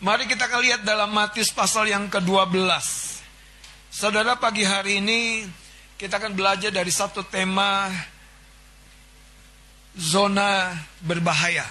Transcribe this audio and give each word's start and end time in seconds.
Mari 0.00 0.24
kita 0.24 0.48
akan 0.48 0.64
lihat 0.64 0.80
dalam 0.80 1.12
Matius 1.12 1.52
pasal 1.52 1.92
yang 1.92 2.08
ke-12. 2.08 2.56
Saudara 3.92 4.32
pagi 4.40 4.64
hari 4.64 4.96
ini 4.96 5.44
kita 6.00 6.16
akan 6.16 6.32
belajar 6.32 6.72
dari 6.72 6.88
satu 6.88 7.20
tema 7.20 7.92
zona 9.92 10.72
berbahaya. 11.04 11.68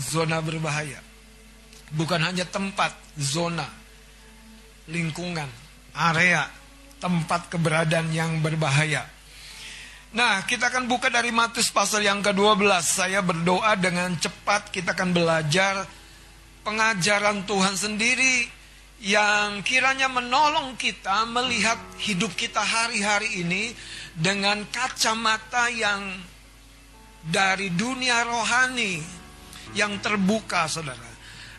Zona 0.00 0.40
berbahaya. 0.40 0.96
Bukan 1.92 2.24
hanya 2.24 2.48
tempat, 2.48 2.96
zona, 3.20 3.68
lingkungan, 4.88 5.52
area, 5.92 6.48
tempat 7.04 7.52
keberadaan 7.52 8.16
yang 8.16 8.40
berbahaya. 8.40 9.04
Nah, 10.16 10.40
kita 10.48 10.72
akan 10.72 10.88
buka 10.88 11.12
dari 11.12 11.28
Matius 11.36 11.68
pasal 11.68 12.00
yang 12.00 12.24
ke-12. 12.24 12.64
Saya 12.80 13.20
berdoa 13.20 13.76
dengan 13.76 14.16
cepat 14.16 14.72
kita 14.72 14.96
akan 14.96 15.12
belajar 15.12 16.00
pengajaran 16.62 17.44
Tuhan 17.46 17.74
sendiri 17.74 18.46
yang 19.02 19.66
kiranya 19.66 20.06
menolong 20.06 20.78
kita 20.78 21.26
melihat 21.26 21.78
hidup 21.98 22.30
kita 22.38 22.62
hari-hari 22.62 23.42
ini 23.42 23.74
dengan 24.14 24.62
kacamata 24.70 25.66
yang 25.74 26.22
dari 27.22 27.70
dunia 27.74 28.22
rohani 28.22 29.02
yang 29.74 29.98
terbuka, 29.98 30.70
saudara. 30.70 31.10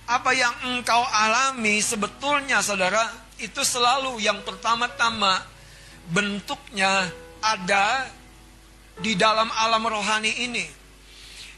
Apa 0.07 0.35
yang 0.35 0.51
engkau 0.71 1.03
alami 1.03 1.79
sebetulnya, 1.79 2.59
saudara, 2.59 3.07
itu 3.39 3.63
selalu 3.63 4.23
yang 4.23 4.43
pertama-tama 4.43 5.43
bentuknya 6.11 7.07
ada 7.43 8.07
di 8.99 9.15
dalam 9.15 9.51
alam 9.51 9.83
rohani 9.83 10.31
ini. 10.47 10.65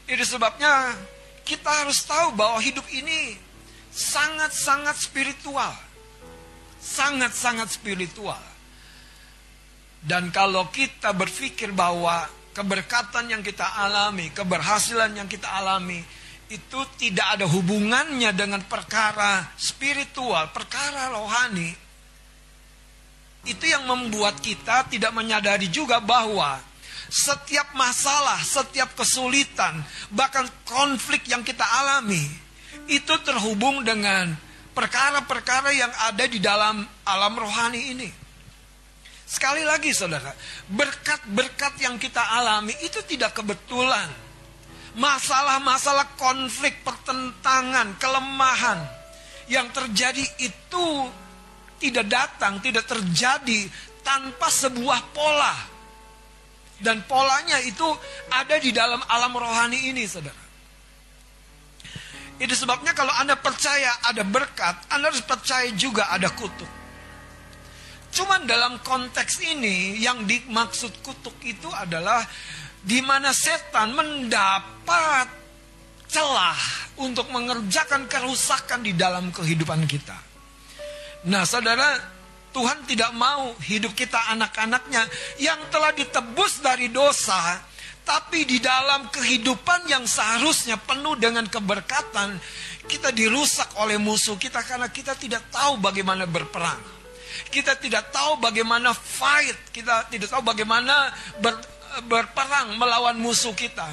Itu 0.06 0.22
sebabnya 0.22 0.94
kita 1.46 1.86
harus 1.86 2.02
tahu 2.02 2.34
bahwa 2.34 2.58
hidup 2.58 2.84
ini 2.90 3.38
sangat-sangat 3.94 4.98
spiritual. 4.98 5.72
Sangat-sangat 6.82 7.70
spiritual. 7.70 8.42
Dan 10.02 10.34
kalau 10.34 10.66
kita 10.74 11.14
berpikir 11.14 11.70
bahwa 11.70 12.26
keberkatan 12.50 13.30
yang 13.30 13.42
kita 13.46 13.64
alami, 13.78 14.30
keberhasilan 14.34 15.14
yang 15.14 15.30
kita 15.30 15.46
alami, 15.46 16.02
itu 16.46 16.80
tidak 16.94 17.38
ada 17.38 17.46
hubungannya 17.46 18.30
dengan 18.34 18.62
perkara 18.66 19.50
spiritual, 19.58 20.50
perkara 20.54 21.10
rohani. 21.10 21.74
Itu 23.46 23.66
yang 23.66 23.86
membuat 23.86 24.42
kita 24.42 24.86
tidak 24.90 25.14
menyadari 25.14 25.70
juga 25.70 26.02
bahwa 26.02 26.58
setiap 27.06 27.74
masalah, 27.78 28.38
setiap 28.42 28.94
kesulitan, 28.98 29.78
bahkan 30.10 30.46
konflik 30.66 31.26
yang 31.30 31.46
kita 31.46 31.62
alami 31.62 32.22
itu 32.90 33.14
terhubung 33.22 33.82
dengan 33.86 34.34
perkara-perkara 34.74 35.70
yang 35.72 35.92
ada 36.10 36.24
di 36.26 36.38
dalam 36.42 36.82
alam 37.06 37.34
rohani 37.38 37.80
ini. 37.94 38.10
Sekali 39.26 39.66
lagi 39.66 39.90
saudara, 39.90 40.30
berkat-berkat 40.70 41.82
yang 41.82 41.98
kita 41.98 42.22
alami 42.22 42.74
itu 42.86 43.02
tidak 43.02 43.34
kebetulan. 43.34 44.06
Masalah-masalah 44.96 46.16
konflik, 46.16 46.80
pertentangan, 46.86 47.98
kelemahan 48.00 48.80
yang 49.50 49.68
terjadi 49.74 50.24
itu 50.40 50.86
tidak 51.82 52.06
datang, 52.08 52.62
tidak 52.64 52.86
terjadi 52.88 53.68
tanpa 54.00 54.48
sebuah 54.48 55.12
pola 55.12 55.75
dan 56.80 57.00
polanya 57.08 57.56
itu 57.64 57.86
ada 58.28 58.60
di 58.60 58.70
dalam 58.72 59.00
alam 59.08 59.32
rohani 59.32 59.90
ini, 59.92 60.04
saudara. 60.04 60.44
Itu 62.36 62.52
sebabnya 62.52 62.92
kalau 62.92 63.12
Anda 63.16 63.36
percaya 63.40 63.96
ada 64.04 64.20
berkat, 64.20 64.92
Anda 64.92 65.08
harus 65.08 65.24
percaya 65.24 65.72
juga 65.72 66.12
ada 66.12 66.28
kutuk. 66.28 66.68
Cuman 68.12 68.44
dalam 68.44 68.80
konteks 68.80 69.40
ini 69.44 70.00
yang 70.00 70.24
dimaksud 70.24 71.00
kutuk 71.00 71.36
itu 71.44 71.68
adalah 71.72 72.24
di 72.80 73.00
mana 73.00 73.32
setan 73.32 73.92
mendapat 73.96 75.28
celah 76.06 76.60
untuk 77.02 77.28
mengerjakan 77.32 78.08
kerusakan 78.08 78.84
di 78.84 78.92
dalam 78.96 79.32
kehidupan 79.32 79.84
kita. 79.84 80.16
Nah, 81.26 81.42
saudara, 81.42 82.15
Tuhan 82.56 82.88
tidak 82.88 83.12
mau 83.12 83.52
hidup 83.68 83.92
kita 83.92 84.16
anak-anaknya 84.32 85.04
yang 85.36 85.60
telah 85.68 85.92
ditebus 85.92 86.64
dari 86.64 86.88
dosa, 86.88 87.60
tapi 88.00 88.48
di 88.48 88.56
dalam 88.64 89.12
kehidupan 89.12 89.84
yang 89.92 90.08
seharusnya 90.08 90.80
penuh 90.80 91.20
dengan 91.20 91.44
keberkatan, 91.44 92.40
kita 92.88 93.12
dirusak 93.12 93.76
oleh 93.76 94.00
musuh 94.00 94.40
kita 94.40 94.64
karena 94.64 94.88
kita 94.88 95.12
tidak 95.20 95.44
tahu 95.52 95.76
bagaimana 95.84 96.24
berperang. 96.24 96.80
Kita 97.52 97.76
tidak 97.76 98.08
tahu 98.08 98.40
bagaimana 98.40 98.96
fight, 98.96 99.68
kita 99.68 100.08
tidak 100.08 100.32
tahu 100.32 100.40
bagaimana 100.40 101.12
ber, 101.44 101.60
berperang 102.08 102.72
melawan 102.80 103.20
musuh 103.20 103.52
kita. 103.52 103.84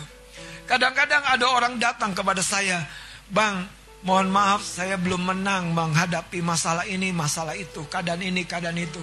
Kadang-kadang 0.63 1.19
ada 1.28 1.51
orang 1.51 1.75
datang 1.75 2.16
kepada 2.16 2.40
saya, 2.40 2.80
"Bang, 3.28 3.68
mohon 4.03 4.27
maaf 4.27 4.63
saya 4.63 4.99
belum 4.99 5.31
menang 5.31 5.71
menghadapi 5.71 6.43
masalah 6.43 6.83
ini, 6.87 7.15
masalah 7.15 7.55
itu, 7.55 7.87
keadaan 7.87 8.19
ini, 8.19 8.43
keadaan 8.43 8.77
itu. 8.77 8.99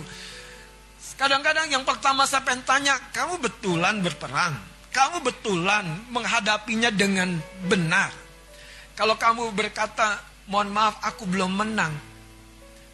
Kadang-kadang 1.16 1.68
yang 1.68 1.84
pertama 1.84 2.24
saya 2.24 2.44
pengen 2.44 2.64
tanya, 2.64 2.96
kamu 3.12 3.40
betulan 3.40 4.00
berperang? 4.00 4.56
Kamu 4.88 5.20
betulan 5.20 5.84
menghadapinya 6.08 6.88
dengan 6.92 7.36
benar? 7.68 8.12
Kalau 8.96 9.16
kamu 9.16 9.52
berkata, 9.52 10.20
mohon 10.48 10.72
maaf 10.72 11.00
aku 11.04 11.24
belum 11.28 11.52
menang. 11.60 11.92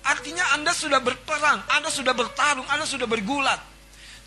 Artinya 0.06 0.54
Anda 0.54 0.70
sudah 0.70 1.02
berperang, 1.02 1.66
Anda 1.66 1.90
sudah 1.90 2.14
bertarung, 2.14 2.66
Anda 2.70 2.86
sudah 2.86 3.10
bergulat. 3.10 3.58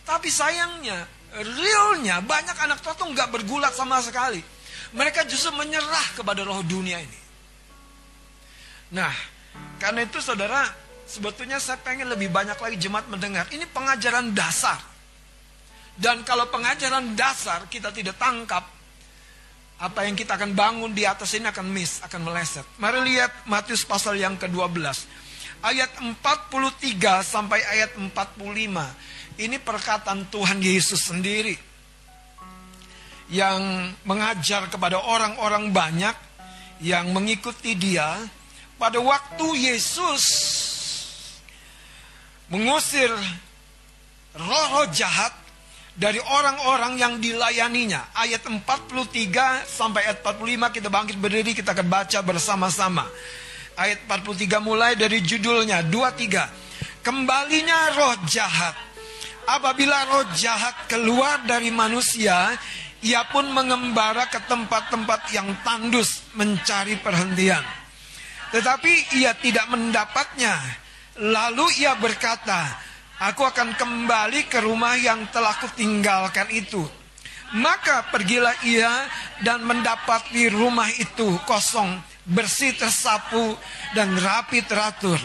Tapi 0.04 0.28
sayangnya, 0.28 1.08
realnya 1.36 2.20
banyak 2.20 2.56
anak 2.56 2.84
Tuhan 2.84 3.16
nggak 3.16 3.32
bergulat 3.32 3.72
sama 3.72 4.04
sekali. 4.04 4.44
Mereka 4.92 5.24
justru 5.30 5.56
menyerah 5.56 6.20
kepada 6.20 6.44
roh 6.44 6.60
dunia 6.66 7.00
ini. 7.00 7.29
Nah, 8.90 9.14
karena 9.78 10.06
itu 10.06 10.18
saudara, 10.18 10.66
sebetulnya 11.06 11.62
saya 11.62 11.78
pengen 11.82 12.10
lebih 12.10 12.34
banyak 12.34 12.58
lagi 12.58 12.78
jemaat 12.78 13.06
mendengar. 13.10 13.46
Ini 13.54 13.70
pengajaran 13.70 14.34
dasar. 14.34 14.82
Dan 16.00 16.24
kalau 16.24 16.48
pengajaran 16.48 17.14
dasar 17.14 17.68
kita 17.68 17.92
tidak 17.92 18.16
tangkap, 18.16 18.64
apa 19.80 20.00
yang 20.04 20.16
kita 20.16 20.36
akan 20.36 20.52
bangun 20.56 20.92
di 20.92 21.08
atas 21.08 21.36
ini 21.36 21.48
akan 21.48 21.68
miss, 21.72 22.04
akan 22.04 22.24
meleset. 22.24 22.68
Mari 22.80 23.00
lihat 23.16 23.48
Matius 23.48 23.88
pasal 23.88 24.20
yang 24.20 24.36
ke-12. 24.36 24.84
Ayat 25.60 25.92
43 26.00 27.24
sampai 27.24 27.60
ayat 27.64 27.96
45. 27.96 28.40
Ini 29.40 29.58
perkataan 29.60 30.28
Tuhan 30.32 30.60
Yesus 30.60 31.08
sendiri. 31.08 31.56
Yang 33.32 33.92
mengajar 34.04 34.68
kepada 34.72 35.00
orang-orang 35.00 35.72
banyak 35.72 36.16
yang 36.80 37.12
mengikuti 37.12 37.76
dia 37.76 38.20
pada 38.80 38.98
waktu 39.04 39.48
Yesus 39.60 40.24
mengusir 42.48 43.12
roh-roh 44.34 44.88
jahat 44.96 45.36
dari 46.00 46.18
orang-orang 46.24 46.96
yang 46.96 47.14
dilayaninya. 47.20 48.16
Ayat 48.16 48.48
43 48.48 49.68
sampai 49.68 50.08
ayat 50.08 50.24
45 50.24 50.76
kita 50.80 50.88
bangkit 50.88 51.18
berdiri 51.20 51.52
kita 51.52 51.76
akan 51.76 51.88
baca 51.92 52.20
bersama-sama. 52.24 53.06
Ayat 53.76 54.08
43 54.08 54.64
mulai 54.64 54.96
dari 54.96 55.20
judulnya 55.20 55.84
23. 55.84 57.04
Kembalinya 57.04 58.00
roh 58.00 58.16
jahat. 58.32 58.76
Apabila 59.50 60.08
roh 60.08 60.26
jahat 60.38 60.88
keluar 60.88 61.42
dari 61.44 61.74
manusia, 61.74 62.54
ia 63.02 63.24
pun 63.28 63.48
mengembara 63.50 64.28
ke 64.28 64.40
tempat-tempat 64.48 65.32
yang 65.36 65.48
tandus 65.64 66.22
mencari 66.36 67.00
perhentian. 67.00 67.79
Tetapi 68.50 69.20
ia 69.22 69.38
tidak 69.38 69.70
mendapatnya. 69.70 70.58
Lalu 71.20 71.84
ia 71.84 71.94
berkata, 72.00 72.90
Aku 73.20 73.44
akan 73.44 73.76
kembali 73.76 74.48
ke 74.48 74.64
rumah 74.64 74.96
yang 74.96 75.28
telah 75.28 75.52
kutinggalkan 75.60 76.48
itu. 76.56 76.88
Maka 77.52 78.08
pergilah 78.08 78.56
ia 78.64 79.12
dan 79.44 79.60
mendapati 79.68 80.48
rumah 80.48 80.88
itu 80.88 81.36
kosong, 81.44 82.00
bersih 82.24 82.72
tersapu, 82.80 83.60
dan 83.92 84.16
rapi 84.16 84.64
teratur. 84.64 85.20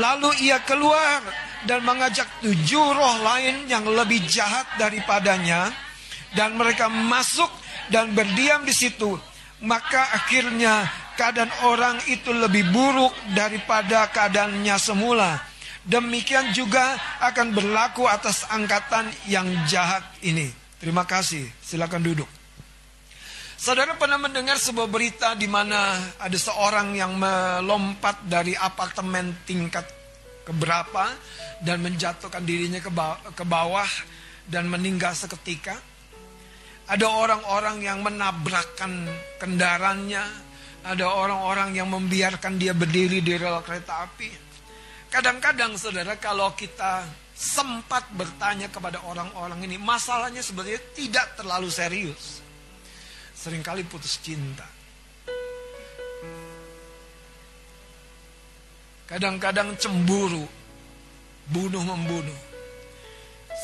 Lalu 0.00 0.48
ia 0.48 0.64
keluar 0.64 1.20
dan 1.68 1.84
mengajak 1.84 2.40
tujuh 2.40 2.86
roh 2.88 3.16
lain 3.20 3.68
yang 3.68 3.84
lebih 3.84 4.24
jahat 4.24 4.64
daripadanya. 4.80 5.68
Dan 6.32 6.56
mereka 6.56 6.88
masuk 6.88 7.50
dan 7.92 8.16
berdiam 8.16 8.64
di 8.64 8.72
situ. 8.72 9.18
Maka 9.60 10.14
akhirnya 10.16 10.88
keadaan 11.20 11.52
orang 11.68 12.00
itu 12.08 12.32
lebih 12.32 12.72
buruk 12.72 13.12
daripada 13.36 14.08
keadaannya 14.08 14.76
semula. 14.80 15.36
Demikian 15.84 16.56
juga 16.56 16.96
akan 17.20 17.52
berlaku 17.52 18.08
atas 18.08 18.48
angkatan 18.48 19.12
yang 19.28 19.44
jahat 19.68 20.00
ini. 20.24 20.48
Terima 20.80 21.04
kasih. 21.04 21.44
Silakan 21.60 22.00
duduk. 22.00 22.28
Saudara 23.60 23.92
pernah 24.00 24.16
mendengar 24.16 24.56
sebuah 24.56 24.88
berita 24.88 25.36
di 25.36 25.44
mana 25.44 26.00
ada 26.16 26.38
seorang 26.40 26.96
yang 26.96 27.12
melompat 27.20 28.24
dari 28.24 28.56
apartemen 28.56 29.44
tingkat 29.44 29.84
keberapa 30.48 31.12
dan 31.60 31.84
menjatuhkan 31.84 32.40
dirinya 32.40 32.80
ke 33.36 33.44
bawah 33.44 33.88
dan 34.48 34.64
meninggal 34.72 35.12
seketika? 35.12 35.76
Ada 36.88 37.04
orang-orang 37.04 37.84
yang 37.84 38.00
menabrakkan 38.00 39.04
kendaraannya, 39.36 40.49
ada 40.80 41.06
orang-orang 41.12 41.76
yang 41.76 41.88
membiarkan 41.92 42.56
dia 42.56 42.72
berdiri 42.72 43.20
di 43.20 43.36
rel 43.36 43.60
kereta 43.60 44.08
api. 44.08 44.30
Kadang-kadang 45.10 45.74
saudara 45.76 46.16
kalau 46.16 46.54
kita 46.54 47.04
sempat 47.34 48.06
bertanya 48.14 48.68
kepada 48.68 49.02
orang-orang 49.04 49.64
ini, 49.66 49.76
masalahnya 49.76 50.40
sebenarnya 50.40 50.80
tidak 50.92 51.34
terlalu 51.40 51.68
serius 51.68 52.40
sering 53.40 53.64
kali 53.64 53.80
putus 53.88 54.20
cinta. 54.20 54.68
Kadang-kadang 59.08 59.74
cemburu, 59.74 60.46
bunuh-membunuh, 61.50 62.40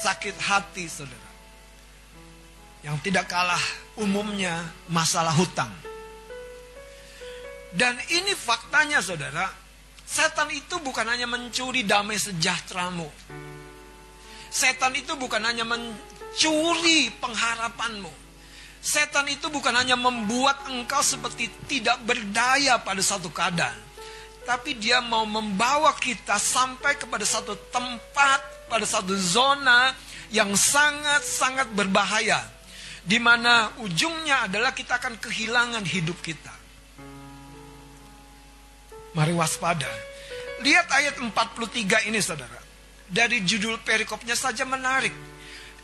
sakit 0.03 0.35
hati 0.43 0.91
saudara. 0.91 1.31
Yang 2.83 2.97
tidak 3.07 3.31
kalah 3.31 3.63
umumnya 3.95 4.67
masalah 4.91 5.31
hutang. 5.37 5.71
Dan 7.73 7.99
ini 8.13 8.33
faktanya 8.37 9.03
saudara, 9.03 9.51
setan 10.07 10.53
itu 10.55 10.79
bukan 10.83 11.07
hanya 11.09 11.27
mencuri 11.27 11.83
damai 11.83 12.21
sejahteramu. 12.21 13.09
Setan 14.51 14.95
itu 14.95 15.19
bukan 15.19 15.43
hanya 15.43 15.67
mencuri 15.67 17.13
pengharapanmu 17.21 18.27
Setan 18.87 19.27
itu 19.27 19.51
bukan 19.51 19.75
hanya 19.75 19.99
membuat 19.99 20.71
engkau 20.71 21.03
seperti 21.03 21.51
tidak 21.67 21.99
berdaya 22.07 22.79
pada 22.79 23.03
satu 23.03 23.35
keadaan. 23.35 23.75
Tapi 24.47 24.79
dia 24.79 25.03
mau 25.03 25.27
membawa 25.27 25.91
kita 25.99 26.39
sampai 26.39 26.95
kepada 26.95 27.27
satu 27.27 27.59
tempat, 27.75 28.71
pada 28.71 28.87
satu 28.87 29.11
zona 29.19 29.91
yang 30.31 30.55
sangat-sangat 30.55 31.67
berbahaya. 31.75 32.39
Di 33.03 33.19
mana 33.19 33.75
ujungnya 33.83 34.47
adalah 34.47 34.71
kita 34.71 35.03
akan 35.03 35.19
kehilangan 35.19 35.83
hidup 35.83 36.23
kita. 36.23 36.55
Mari 39.17 39.33
waspada. 39.33 39.89
Lihat 40.61 40.87
ayat 40.93 41.17
43 41.17 42.09
ini 42.13 42.21
saudara. 42.21 42.61
Dari 43.09 43.41
judul 43.41 43.81
perikopnya 43.81 44.37
saja 44.37 44.69
menarik. 44.69 45.15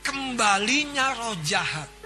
Kembalinya 0.04 1.14
roh 1.14 1.38
jahat 1.40 2.02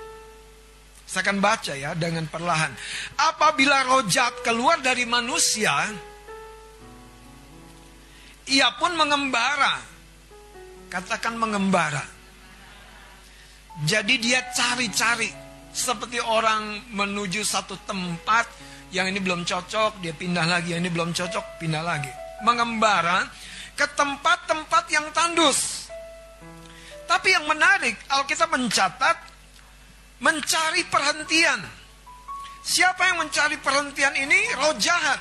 saya 1.07 1.23
akan 1.23 1.39
baca 1.39 1.73
ya 1.79 1.95
dengan 1.95 2.27
perlahan. 2.27 2.75
Apabila 3.15 3.87
roh 3.87 4.03
jahat 4.11 4.43
keluar 4.43 4.83
dari 4.83 5.07
manusia, 5.07 5.87
ia 8.51 8.69
pun 8.75 8.91
mengembara. 8.99 9.79
Katakan 10.91 11.39
mengembara. 11.39 12.03
Jadi 13.87 14.19
dia 14.19 14.43
cari-cari 14.51 15.31
seperti 15.71 16.19
orang 16.19 16.91
menuju 16.91 17.47
satu 17.47 17.79
tempat 17.87 18.51
yang 18.97 19.13
ini 19.13 19.21
belum 19.21 19.45
cocok, 19.45 20.01
dia 20.01 20.17
pindah 20.17 20.49
lagi, 20.49 20.73
yang 20.73 20.81
ini 20.81 20.89
belum 20.89 21.13
cocok, 21.13 21.61
pindah 21.61 21.85
lagi. 21.85 22.09
Mengembara 22.41 23.29
ke 23.77 23.85
tempat-tempat 23.93 24.85
yang 24.89 25.05
tandus. 25.13 25.93
Tapi 27.05 27.29
yang 27.37 27.45
menarik, 27.45 27.93
Alkitab 28.09 28.57
mencatat 28.57 29.17
mencari 30.25 30.83
perhentian. 30.89 31.61
Siapa 32.65 33.13
yang 33.13 33.21
mencari 33.21 33.61
perhentian 33.61 34.17
ini? 34.17 34.41
Roh 34.57 34.75
jahat. 34.81 35.21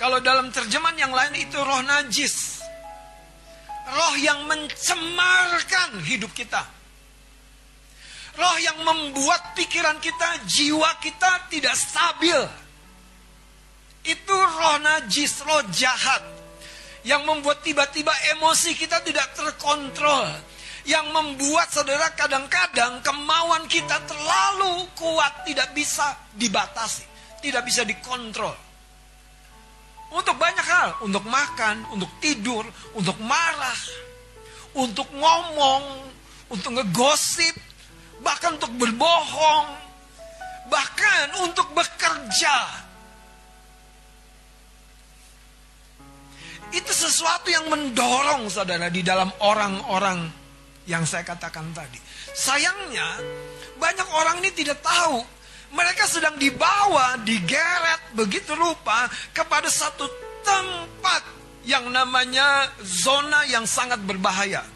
Kalau 0.00 0.16
dalam 0.24 0.48
terjemahan 0.48 0.96
yang 0.96 1.12
lain 1.12 1.36
itu 1.36 1.60
roh 1.60 1.84
najis. 1.84 2.64
Roh 3.92 4.14
yang 4.16 4.48
mencemarkan 4.48 6.00
hidup 6.08 6.32
kita. 6.32 6.79
Roh 8.40 8.56
yang 8.64 8.80
membuat 8.80 9.52
pikiran 9.52 10.00
kita, 10.00 10.48
jiwa 10.48 10.96
kita 11.04 11.52
tidak 11.52 11.76
stabil. 11.76 12.40
Itu 14.00 14.32
roh 14.32 14.80
najis, 14.80 15.44
roh 15.44 15.60
jahat. 15.68 16.24
Yang 17.04 17.22
membuat 17.28 17.60
tiba-tiba 17.60 18.12
emosi 18.36 18.72
kita 18.76 19.04
tidak 19.04 19.36
terkontrol 19.36 20.24
yang 20.88 21.12
membuat 21.12 21.68
saudara 21.68 22.08
kadang-kadang 22.16 23.04
kemauan 23.04 23.68
kita 23.68 24.00
terlalu 24.08 24.88
kuat 24.96 25.44
tidak 25.44 25.76
bisa 25.76 26.16
dibatasi, 26.32 27.04
tidak 27.44 27.68
bisa 27.68 27.84
dikontrol. 27.84 28.56
Untuk 30.10 30.34
banyak 30.34 30.66
hal, 30.66 30.88
untuk 31.06 31.22
makan, 31.28 31.86
untuk 31.94 32.10
tidur, 32.18 32.66
untuk 32.98 33.14
marah, 33.22 33.78
untuk 34.74 35.06
ngomong, 35.14 36.10
untuk 36.50 36.74
ngegosip, 36.74 37.54
bahkan 38.20 38.56
untuk 38.56 38.72
berbohong, 38.76 39.68
bahkan 40.68 41.26
untuk 41.44 41.68
bekerja. 41.72 42.56
Itu 46.70 46.92
sesuatu 46.94 47.50
yang 47.50 47.66
mendorong 47.66 48.46
saudara 48.46 48.86
di 48.86 49.02
dalam 49.02 49.26
orang-orang 49.42 50.30
yang 50.86 51.02
saya 51.02 51.26
katakan 51.26 51.66
tadi. 51.74 51.98
Sayangnya, 52.30 53.18
banyak 53.74 54.08
orang 54.14 54.38
ini 54.38 54.54
tidak 54.54 54.78
tahu. 54.78 55.18
Mereka 55.70 56.06
sedang 56.06 56.34
dibawa, 56.38 57.18
digeret 57.22 58.14
begitu 58.14 58.54
rupa 58.54 59.06
kepada 59.34 59.70
satu 59.70 60.06
tempat 60.42 61.22
yang 61.66 61.86
namanya 61.90 62.70
zona 62.82 63.46
yang 63.46 63.66
sangat 63.66 64.02
berbahaya. 64.02 64.66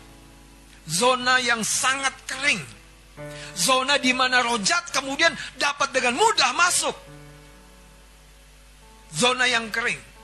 Zona 0.87 1.41
yang 1.43 1.63
sangat 1.63 2.13
kering. 2.27 2.74
Zona 3.55 3.99
di 4.03 4.11
mana 4.11 4.43
rojat 4.43 4.91
kemudian 4.91 5.31
dapat 5.55 5.95
dengan 5.95 6.19
mudah 6.19 6.51
masuk. 6.55 6.97
Zona 9.15 9.47
yang 9.47 9.71
kering 9.71 10.15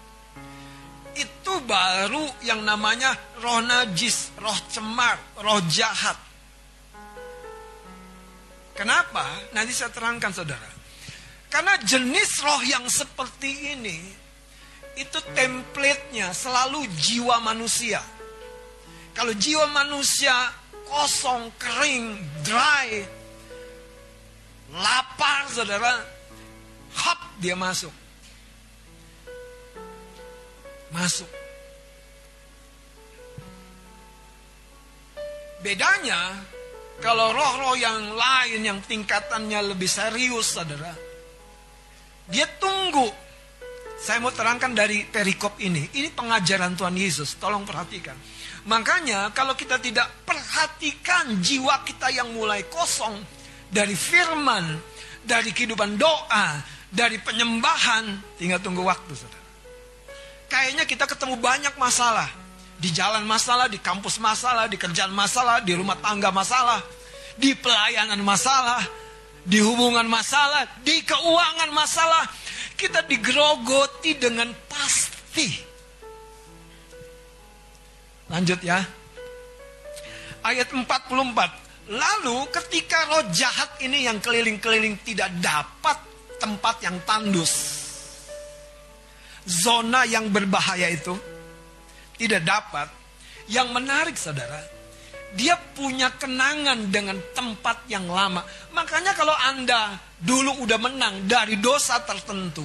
itu 1.20 1.54
baru 1.66 2.22
yang 2.46 2.62
namanya 2.62 3.16
roh 3.42 3.58
najis, 3.64 4.30
roh 4.38 4.56
cemar, 4.70 5.18
roh 5.42 5.60
jahat. 5.66 6.16
Kenapa? 8.76 9.26
Nanti 9.52 9.74
saya 9.76 9.92
terangkan 9.92 10.32
saudara. 10.32 10.70
Karena 11.50 11.76
jenis 11.82 12.40
roh 12.40 12.62
yang 12.62 12.86
seperti 12.86 13.74
ini, 13.74 13.98
itu 14.94 15.18
template-nya 15.34 16.30
selalu 16.30 16.86
jiwa 16.94 17.42
manusia. 17.42 18.00
Kalau 19.12 19.34
jiwa 19.34 19.66
manusia 19.74 20.32
kosong, 20.86 21.50
kering, 21.58 22.16
dry, 22.46 23.04
lapar 24.74 25.50
saudara, 25.50 26.04
hop 26.94 27.20
dia 27.42 27.58
masuk 27.58 27.92
masuk. 30.90 31.30
Bedanya 35.60 36.34
kalau 37.00 37.32
roh-roh 37.32 37.76
yang 37.76 38.16
lain 38.16 38.60
yang 38.64 38.78
tingkatannya 38.84 39.74
lebih 39.74 39.88
serius 39.88 40.56
saudara. 40.56 40.92
Dia 42.30 42.46
tunggu. 42.60 43.10
Saya 44.00 44.16
mau 44.24 44.32
terangkan 44.32 44.72
dari 44.72 45.04
perikop 45.04 45.60
ini. 45.60 45.84
Ini 45.92 46.16
pengajaran 46.16 46.72
Tuhan 46.72 46.96
Yesus. 46.96 47.36
Tolong 47.36 47.68
perhatikan. 47.68 48.16
Makanya 48.64 49.28
kalau 49.36 49.52
kita 49.52 49.76
tidak 49.76 50.08
perhatikan 50.24 51.36
jiwa 51.44 51.84
kita 51.84 52.08
yang 52.08 52.32
mulai 52.32 52.64
kosong. 52.72 53.20
Dari 53.70 53.94
firman. 53.94 54.78
Dari 55.24 55.54
kehidupan 55.54 55.96
doa. 55.96 56.60
Dari 56.90 57.16
penyembahan. 57.22 58.36
Tinggal 58.36 58.60
tunggu 58.60 58.82
waktu 58.84 59.14
saudara 59.14 59.40
kayaknya 60.50 60.84
kita 60.84 61.06
ketemu 61.06 61.38
banyak 61.38 61.78
masalah. 61.78 62.26
Di 62.80 62.90
jalan 62.90 63.22
masalah, 63.22 63.70
di 63.70 63.78
kampus 63.78 64.18
masalah, 64.18 64.66
di 64.66 64.74
kerjaan 64.74 65.14
masalah, 65.14 65.62
di 65.62 65.76
rumah 65.76 65.94
tangga 66.00 66.34
masalah, 66.34 66.82
di 67.38 67.54
pelayanan 67.54 68.18
masalah, 68.24 68.82
di 69.46 69.62
hubungan 69.62 70.08
masalah, 70.10 70.66
di 70.82 70.98
keuangan 71.06 71.70
masalah. 71.70 72.24
Kita 72.74 73.04
digerogoti 73.04 74.16
dengan 74.16 74.48
pasti. 74.66 75.68
Lanjut 78.32 78.64
ya. 78.64 78.80
Ayat 80.40 80.72
44. 80.72 81.69
Lalu 81.90 82.46
ketika 82.54 83.10
roh 83.10 83.26
jahat 83.34 83.82
ini 83.82 84.06
yang 84.06 84.22
keliling-keliling 84.22 85.02
tidak 85.02 85.30
dapat 85.42 85.98
tempat 86.38 86.78
yang 86.86 86.96
tandus 87.02 87.80
zona 89.50 90.06
yang 90.06 90.30
berbahaya 90.30 90.86
itu 90.92 91.18
tidak 92.20 92.42
dapat. 92.44 92.88
Yang 93.50 93.68
menarik 93.74 94.14
saudara, 94.14 94.62
dia 95.34 95.58
punya 95.74 96.14
kenangan 96.14 96.86
dengan 96.94 97.18
tempat 97.34 97.82
yang 97.90 98.06
lama. 98.06 98.46
Makanya 98.70 99.10
kalau 99.18 99.34
Anda 99.34 99.98
dulu 100.22 100.62
udah 100.62 100.78
menang 100.78 101.26
dari 101.26 101.58
dosa 101.58 101.98
tertentu, 102.06 102.62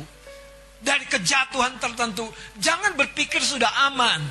dari 0.78 1.10
kejatuhan 1.10 1.82
tertentu, 1.82 2.30
jangan 2.62 2.94
berpikir 2.94 3.42
sudah 3.42 3.90
aman. 3.90 4.22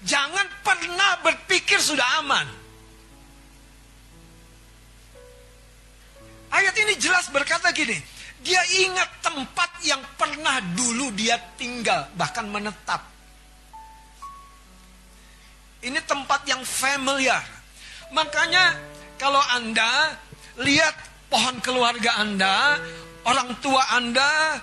Jangan 0.00 0.46
pernah 0.64 1.20
berpikir 1.20 1.76
sudah 1.76 2.24
aman. 2.24 2.48
Ayat 6.48 6.74
ini 6.80 6.96
jelas 6.96 7.28
berkata 7.28 7.68
gini, 7.76 7.96
dia 8.40 8.62
ingat 8.86 9.20
tempat 9.20 9.70
yang 9.84 10.00
pernah 10.16 10.62
dulu 10.72 11.12
dia 11.12 11.36
tinggal, 11.60 12.08
bahkan 12.16 12.48
menetap. 12.48 13.04
Ini 15.84 16.00
tempat 16.08 16.42
yang 16.48 16.64
familiar. 16.64 17.44
Makanya 18.10 18.74
kalau 19.20 19.38
Anda 19.54 20.16
lihat 20.58 20.96
pohon 21.28 21.60
keluarga 21.60 22.18
Anda, 22.18 22.80
orang 23.22 23.52
tua 23.60 23.84
Anda, 23.94 24.58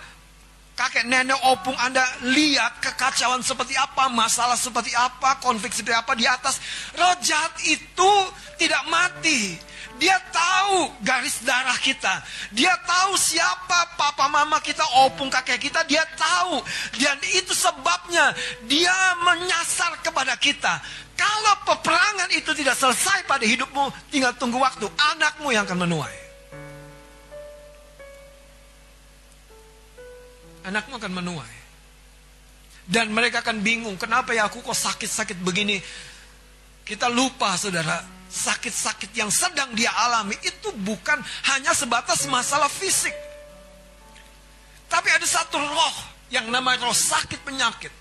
kakek 0.76 1.08
nenek 1.08 1.40
opung 1.48 1.78
Anda 1.80 2.04
lihat 2.26 2.84
kekacauan 2.84 3.40
seperti 3.46 3.80
apa, 3.80 4.12
masalah 4.12 4.60
seperti 4.60 4.92
apa, 4.92 5.40
konflik 5.40 5.72
seperti 5.72 5.96
apa 5.96 6.14
di 6.18 6.26
atas. 6.28 6.60
Roh 6.98 7.16
jahat 7.24 7.56
itu 7.64 8.12
tidak 8.60 8.84
mati. 8.92 9.56
Dia 10.02 10.18
tahu 10.34 10.92
garis 11.02 11.40
darah 11.46 11.78
kita. 11.80 12.22
Dia 12.52 12.76
tahu 12.84 13.16
siapa 13.16 13.96
papa 13.96 14.28
mama 14.28 14.60
kita, 14.60 14.84
opung 15.06 15.32
kakek 15.32 15.72
kita. 15.72 15.88
Dia 15.88 16.04
tahu. 16.20 16.60
Dan 17.00 17.18
itu 17.32 17.56
sebabnya 17.56 18.36
dia 18.68 18.96
menyasar 19.24 20.02
kepada 20.04 20.36
kita. 20.36 20.82
Kalau 21.16 21.56
peperangan 21.64 22.28
itu 22.36 22.52
tidak 22.52 22.76
selesai 22.76 23.24
pada 23.24 23.48
hidupmu, 23.48 24.12
tinggal 24.12 24.36
tunggu 24.36 24.60
waktu. 24.60 24.86
Anakmu 25.16 25.56
yang 25.56 25.64
akan 25.64 25.88
menuai. 25.88 26.18
Anakmu 30.66 30.98
akan 31.00 31.14
menuai. 31.14 31.56
Dan 32.86 33.10
mereka 33.10 33.42
akan 33.42 33.66
bingung, 33.66 33.98
kenapa 33.98 34.36
ya 34.38 34.46
aku 34.46 34.62
kok 34.62 34.78
sakit-sakit 34.78 35.42
begini. 35.42 35.82
Kita 36.86 37.10
lupa 37.10 37.58
saudara, 37.58 37.98
sakit-sakit 38.36 39.16
yang 39.16 39.32
sedang 39.32 39.72
dia 39.72 39.90
alami 39.96 40.36
itu 40.44 40.76
bukan 40.84 41.24
hanya 41.56 41.72
sebatas 41.72 42.28
masalah 42.28 42.68
fisik. 42.68 43.16
Tapi 44.92 45.08
ada 45.08 45.24
satu 45.24 45.56
roh 45.56 45.96
yang 46.28 46.52
namanya 46.52 46.86
roh 46.86 46.96
sakit 46.96 47.40
penyakit. 47.48 47.92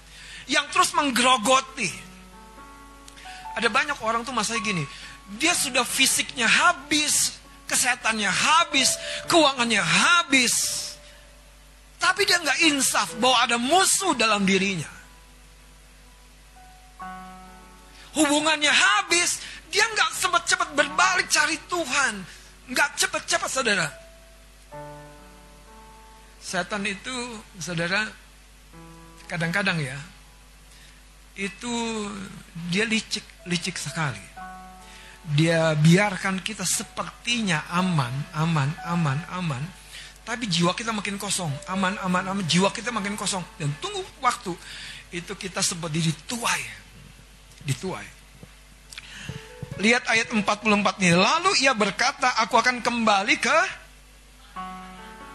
Yang 0.50 0.67
terus 0.76 0.91
menggerogoti 0.93 1.88
ada 3.55 3.71
banyak 3.71 3.99
orang 4.03 4.26
tuh 4.26 4.35
masanya 4.35 4.67
gini, 4.67 4.85
dia 5.38 5.55
sudah 5.55 5.87
fisiknya 5.87 6.50
habis, 6.50 7.38
kesehatannya 7.71 8.26
habis, 8.26 8.99
keuangannya 9.31 9.79
habis. 9.79 10.55
Tapi 12.03 12.26
dia 12.26 12.43
nggak 12.43 12.61
insaf 12.75 13.14
bahwa 13.23 13.38
ada 13.47 13.57
musuh 13.57 14.12
dalam 14.19 14.43
dirinya. 14.43 14.91
Hubungannya 18.14 18.71
habis, 18.71 19.38
dia 19.75 19.83
nggak 19.90 20.11
cepat-cepat 20.23 20.69
berbalik 20.78 21.26
cari 21.26 21.59
Tuhan. 21.66 22.14
Nggak 22.71 22.95
cepat-cepat 22.95 23.50
saudara. 23.50 23.90
Setan 26.38 26.87
itu 26.87 27.43
saudara 27.59 28.07
kadang-kadang 29.26 29.83
ya 29.83 29.99
itu 31.35 31.73
dia 32.71 32.87
licik, 32.87 33.26
licik 33.50 33.75
sekali. 33.75 34.23
Dia 35.35 35.75
biarkan 35.75 36.38
kita 36.38 36.62
sepertinya 36.62 37.66
aman, 37.75 38.14
aman, 38.31 38.71
aman, 38.87 39.19
aman. 39.35 39.64
Tapi 40.23 40.47
jiwa 40.47 40.76
kita 40.78 40.95
makin 40.95 41.19
kosong. 41.19 41.50
Aman, 41.66 41.99
aman, 41.99 42.23
aman. 42.31 42.45
Jiwa 42.47 42.71
kita 42.71 42.95
makin 42.95 43.19
kosong. 43.19 43.43
Dan 43.59 43.75
tunggu 43.83 44.04
waktu. 44.23 44.54
Itu 45.11 45.35
kita 45.35 45.64
seperti 45.64 46.12
dituai. 46.12 46.62
Dituai. 47.64 48.24
Lihat 49.75 50.07
ayat 50.07 50.31
44 50.31 51.02
ini. 51.02 51.19
Lalu 51.19 51.50
ia 51.66 51.75
berkata, 51.75 52.38
aku 52.38 52.54
akan 52.54 52.78
kembali 52.78 53.37
ke 53.43 53.59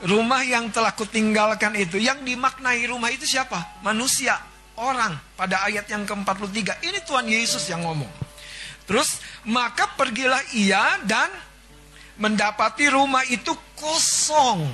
rumah 0.08 0.40
yang 0.48 0.72
telah 0.72 0.96
kutinggalkan 0.96 1.76
itu. 1.76 2.00
Yang 2.00 2.24
dimaknai 2.24 2.88
rumah 2.88 3.12
itu 3.12 3.28
siapa? 3.28 3.84
Manusia 3.84 4.40
orang 4.80 5.20
pada 5.36 5.68
ayat 5.68 5.92
yang 5.92 6.08
ke-43. 6.08 6.80
Ini 6.88 7.00
Tuhan 7.04 7.28
Yesus 7.28 7.68
yang 7.68 7.84
ngomong. 7.84 8.12
Terus, 8.88 9.20
maka 9.46 9.92
pergilah 10.00 10.42
ia 10.56 10.98
dan 11.04 11.30
mendapati 12.16 12.88
rumah 12.88 13.28
itu 13.28 13.52
kosong. 13.76 14.66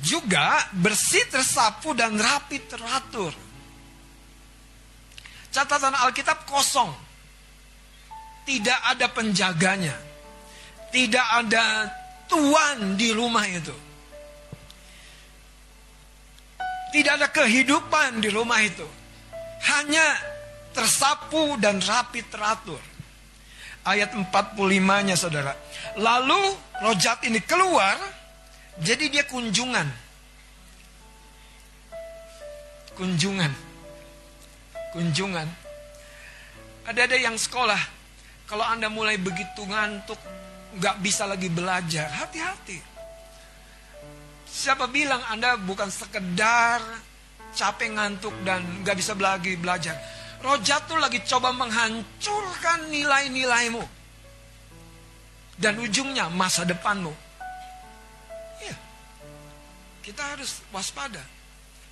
Juga 0.00 0.70
bersih 0.70 1.26
tersapu 1.26 1.90
dan 1.90 2.14
rapi 2.14 2.62
teratur. 2.70 3.34
Catatan 5.50 5.96
Alkitab 6.06 6.46
kosong. 6.46 7.05
Tidak 8.46 8.78
ada 8.94 9.10
penjaganya. 9.10 9.96
Tidak 10.94 11.26
ada 11.42 11.90
tuan 12.30 12.94
di 12.94 13.10
rumah 13.10 13.42
itu. 13.50 13.74
Tidak 16.94 17.12
ada 17.18 17.28
kehidupan 17.28 18.22
di 18.22 18.30
rumah 18.30 18.62
itu. 18.62 18.86
Hanya 19.66 20.06
tersapu 20.70 21.58
dan 21.58 21.82
rapi 21.82 22.22
teratur. 22.30 22.78
Ayat 23.82 24.14
45-nya 24.14 25.18
saudara. 25.18 25.54
Lalu 25.98 26.54
rojat 26.82 27.26
ini 27.26 27.42
keluar, 27.42 27.98
jadi 28.78 29.10
dia 29.10 29.24
kunjungan. 29.26 29.88
Kunjungan. 32.94 33.52
Kunjungan. 34.94 35.48
Ada-ada 36.86 37.16
yang 37.18 37.34
sekolah, 37.34 37.78
kalau 38.46 38.62
Anda 38.62 38.86
mulai 38.86 39.18
begitu 39.18 39.66
ngantuk, 39.66 40.18
nggak 40.78 40.96
bisa 41.02 41.26
lagi 41.26 41.50
belajar, 41.50 42.06
hati-hati. 42.10 42.78
Siapa 44.46 44.88
bilang 44.88 45.20
Anda 45.28 45.60
bukan 45.60 45.92
sekedar 45.92 46.80
capek 47.56 47.92
ngantuk 47.92 48.32
dan 48.44 48.62
gak 48.84 48.96
bisa 48.96 49.16
lagi 49.16 49.56
belajar. 49.56 49.96
Roh 50.44 50.60
jatuh 50.60 51.00
lagi 51.00 51.24
coba 51.24 51.52
menghancurkan 51.56 52.92
nilai-nilaimu. 52.92 53.84
Dan 55.56 55.80
ujungnya 55.80 56.28
masa 56.28 56.68
depanmu. 56.68 57.12
Iya. 58.60 58.76
Kita 60.04 60.36
harus 60.36 60.60
waspada. 60.68 61.24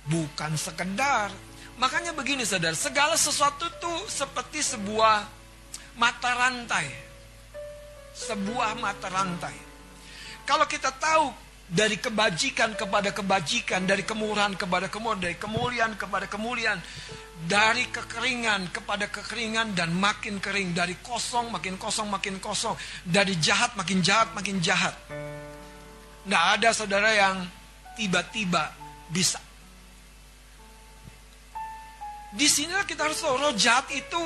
Bukan 0.05 0.53
sekedar. 0.53 1.33
Makanya 1.81 2.13
begini 2.13 2.45
saudara, 2.45 2.77
segala 2.77 3.17
sesuatu 3.17 3.65
itu 3.65 3.93
seperti 4.05 4.61
sebuah 4.61 5.25
mata 5.99 6.31
rantai. 6.35 6.87
Sebuah 8.15 8.79
mata 8.79 9.11
rantai. 9.11 9.55
Kalau 10.47 10.63
kita 10.69 10.93
tahu 10.95 11.33
dari 11.65 11.97
kebajikan 11.97 12.77
kepada 12.77 13.09
kebajikan, 13.09 13.89
dari 13.89 14.05
kemurahan 14.05 14.53
kepada 14.53 14.85
kemurahan, 14.85 15.19
dari 15.19 15.35
kemuliaan 15.35 15.97
kepada 15.97 16.29
kemuliaan, 16.29 16.79
dari 17.49 17.89
kekeringan 17.89 18.69
kepada 18.69 19.09
kekeringan 19.09 19.73
dan 19.73 19.89
makin 19.97 20.37
kering, 20.37 20.77
dari 20.77 21.01
kosong 21.01 21.49
makin 21.49 21.75
kosong 21.81 22.07
makin 22.07 22.37
kosong, 22.37 22.77
dari 23.01 23.33
jahat 23.41 23.73
makin 23.73 24.05
jahat 24.05 24.29
makin 24.37 24.61
jahat. 24.61 24.93
Tidak 26.25 26.43
ada 26.57 26.69
saudara 26.73 27.09
yang 27.11 27.41
tiba-tiba 27.97 28.69
bisa. 29.09 29.41
Di 32.35 32.45
sinilah 32.45 32.83
kita 32.83 33.07
harus 33.07 33.23
tahu, 33.23 33.39
roh 33.39 33.55
jahat 33.55 33.87
itu 33.95 34.21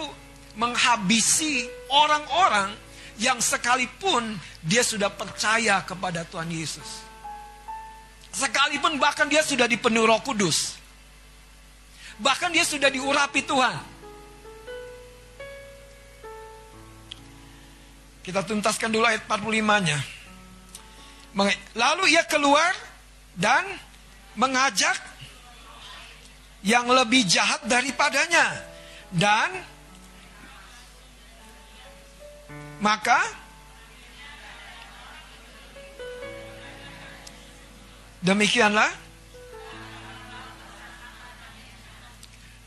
menghabisi 0.59 1.63
orang-orang 1.87 2.75
yang 3.15 3.39
sekalipun 3.39 4.35
dia 4.59 4.83
sudah 4.83 5.07
percaya 5.07 5.79
kepada 5.87 6.27
Tuhan 6.27 6.51
Yesus. 6.51 7.07
Sekalipun 8.35 8.99
bahkan 8.99 9.31
dia 9.31 9.39
sudah 9.41 9.65
dipenuhi 9.65 10.05
roh 10.05 10.19
kudus. 10.19 10.75
Bahkan 12.19 12.51
dia 12.51 12.67
sudah 12.67 12.91
diurapi 12.91 13.41
Tuhan. 13.47 13.79
Kita 18.19 18.43
tuntaskan 18.43 18.91
dulu 18.91 19.07
ayat 19.07 19.23
45-nya. 19.25 19.99
Lalu 21.79 22.03
ia 22.13 22.27
keluar 22.27 22.75
dan 23.33 23.63
mengajak 24.35 24.99
yang 26.61 26.85
lebih 26.91 27.23
jahat 27.23 27.63
daripadanya. 27.63 28.67
Dan 29.09 29.78
maka 32.79 33.19
Demikianlah. 38.19 38.91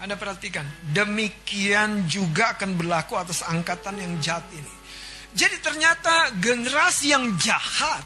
Anda 0.03 0.19
perhatikan, 0.19 0.67
demikian 0.91 2.11
juga 2.11 2.59
akan 2.59 2.75
berlaku 2.75 3.15
atas 3.15 3.47
angkatan 3.47 4.03
yang 4.03 4.19
jahat 4.19 4.43
ini. 4.51 4.73
Jadi 5.31 5.57
ternyata 5.63 6.35
generasi 6.43 7.15
yang 7.15 7.39
jahat 7.39 8.03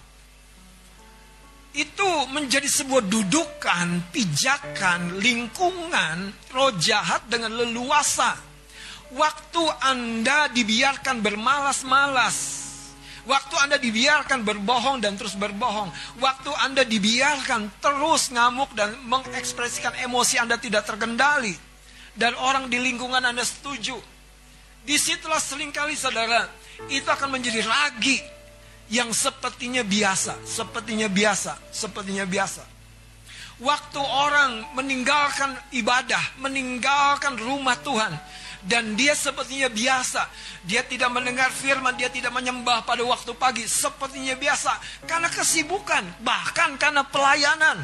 itu 1.72 2.08
menjadi 2.36 2.68
sebuah 2.68 3.00
dudukan, 3.00 4.12
pijakan, 4.12 5.16
lingkungan 5.24 6.36
roh 6.52 6.76
jahat 6.76 7.24
dengan 7.32 7.56
leluasa. 7.56 8.36
Waktu 9.14 9.62
Anda 9.86 10.50
dibiarkan 10.50 11.22
bermalas-malas, 11.22 12.36
waktu 13.22 13.54
Anda 13.54 13.78
dibiarkan 13.78 14.42
berbohong 14.42 14.98
dan 14.98 15.14
terus 15.14 15.38
berbohong, 15.38 15.94
waktu 16.18 16.50
Anda 16.58 16.82
dibiarkan 16.82 17.78
terus 17.78 18.34
ngamuk 18.34 18.74
dan 18.74 18.98
mengekspresikan 19.06 19.94
emosi 20.02 20.42
Anda 20.42 20.58
tidak 20.58 20.90
terkendali, 20.90 21.54
dan 22.18 22.34
orang 22.34 22.66
di 22.66 22.82
lingkungan 22.82 23.22
Anda 23.22 23.46
setuju, 23.46 23.94
di 24.82 24.96
situlah 24.98 25.38
sering 25.38 25.70
kali 25.70 25.94
saudara, 25.94 26.50
itu 26.90 27.06
akan 27.06 27.38
menjadi 27.38 27.62
ragi 27.62 28.18
yang 28.90 29.10
sepertinya 29.14 29.86
biasa, 29.86 30.42
sepertinya 30.46 31.06
biasa, 31.06 31.58
sepertinya 31.70 32.26
biasa. 32.26 32.74
Waktu 33.56 34.00
orang 34.04 34.76
meninggalkan 34.76 35.56
ibadah, 35.72 36.38
meninggalkan 36.44 37.40
rumah 37.40 37.74
Tuhan, 37.80 38.12
dan 38.66 38.98
dia 38.98 39.14
sepertinya 39.14 39.70
biasa, 39.70 40.26
dia 40.66 40.82
tidak 40.82 41.14
mendengar 41.14 41.54
firman, 41.54 41.94
dia 41.94 42.10
tidak 42.10 42.34
menyembah 42.34 42.82
pada 42.82 43.06
waktu 43.06 43.32
pagi, 43.38 43.64
sepertinya 43.64 44.34
biasa, 44.34 44.76
karena 45.06 45.30
kesibukan, 45.30 46.02
bahkan 46.26 46.74
karena 46.74 47.06
pelayanan. 47.06 47.78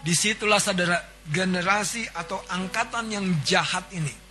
Di 0.00 0.16
situlah 0.16 0.58
saudara, 0.58 0.96
generasi 1.28 2.08
atau 2.08 2.40
angkatan 2.48 3.12
yang 3.12 3.26
jahat 3.44 3.84
ini 3.92 4.26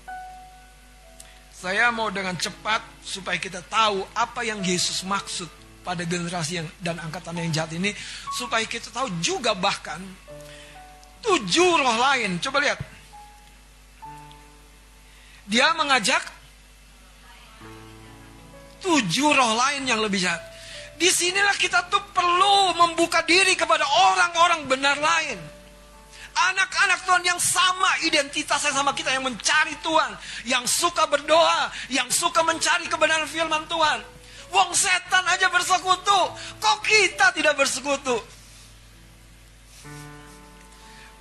saya 1.65 1.89
mau 1.89 2.13
dengan 2.13 2.37
cepat 2.37 2.83
supaya 3.01 3.41
kita 3.41 3.63
tahu 3.65 4.05
apa 4.13 4.45
yang 4.45 4.61
Yesus 4.61 5.01
maksud 5.01 5.49
pada 5.81 6.05
generasi 6.05 6.61
yang 6.61 6.67
dan 6.77 7.01
angkatan 7.01 7.41
yang 7.41 7.49
jahat 7.49 7.73
ini 7.73 7.89
supaya 8.37 8.61
kita 8.69 8.93
tahu 8.93 9.09
juga 9.17 9.57
bahkan 9.57 9.97
tujuh 11.25 11.71
roh 11.81 11.97
lain. 11.97 12.37
Coba 12.37 12.61
lihat. 12.61 12.77
Dia 15.45 15.77
mengajak 15.77 16.21
tujuh 18.81 19.29
roh 19.33 19.53
lain 19.57 19.85
yang 19.85 20.01
lebih 20.01 20.21
jahat. 20.21 20.41
Di 20.95 21.11
sinilah 21.11 21.53
kita 21.59 21.91
tuh 21.91 22.01
perlu 22.15 22.71
membuka 22.77 23.21
diri 23.27 23.53
kepada 23.53 23.83
orang-orang 23.83 24.65
benar 24.65 24.95
lain. 24.95 25.37
Anak-anak 26.35 27.07
Tuhan 27.07 27.23
yang 27.23 27.39
sama 27.39 27.91
identitasnya 28.03 28.75
sama 28.75 28.91
kita 28.91 29.07
yang 29.11 29.23
mencari 29.23 29.71
Tuhan, 29.79 30.11
yang 30.43 30.63
suka 30.67 31.07
berdoa, 31.07 31.71
yang 31.87 32.11
suka 32.11 32.43
mencari 32.43 32.91
kebenaran 32.91 33.27
firman 33.27 33.63
Tuhan. 33.71 34.03
Wong 34.51 34.71
setan 34.75 35.23
aja 35.31 35.47
bersekutu, 35.51 36.21
kok 36.59 36.77
kita 36.83 37.31
tidak 37.35 37.55
bersekutu? 37.55 38.19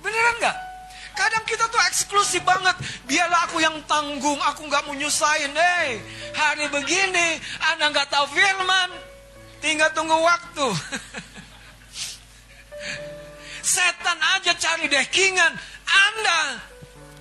Beneran 0.03 0.35
nggak? 0.39 0.57
Kadang 1.15 1.47
kita 1.47 1.71
tuh 1.71 1.79
eksklusif 1.87 2.43
banget. 2.43 2.75
Biarlah 3.07 3.47
aku 3.47 3.63
yang 3.63 3.79
tanggung, 3.87 4.35
aku 4.43 4.67
nggak 4.67 4.83
mau 4.83 4.93
nyusahin. 4.93 5.55
Hei, 5.55 6.03
hari 6.35 6.67
begini, 6.67 7.39
Anda 7.71 7.87
nggak 7.89 8.11
tahu 8.11 8.27
firman, 8.35 8.91
tinggal 9.63 9.89
tunggu 9.95 10.19
waktu. 10.19 10.67
Setan 13.65 14.19
aja 14.37 14.53
cari 14.59 14.85
dekingan. 14.91 15.55
Anda 15.87 16.41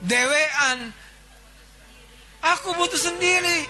dewean. 0.05 0.93
Aku 2.45 2.77
butuh 2.77 3.01
sendiri. 3.01 3.65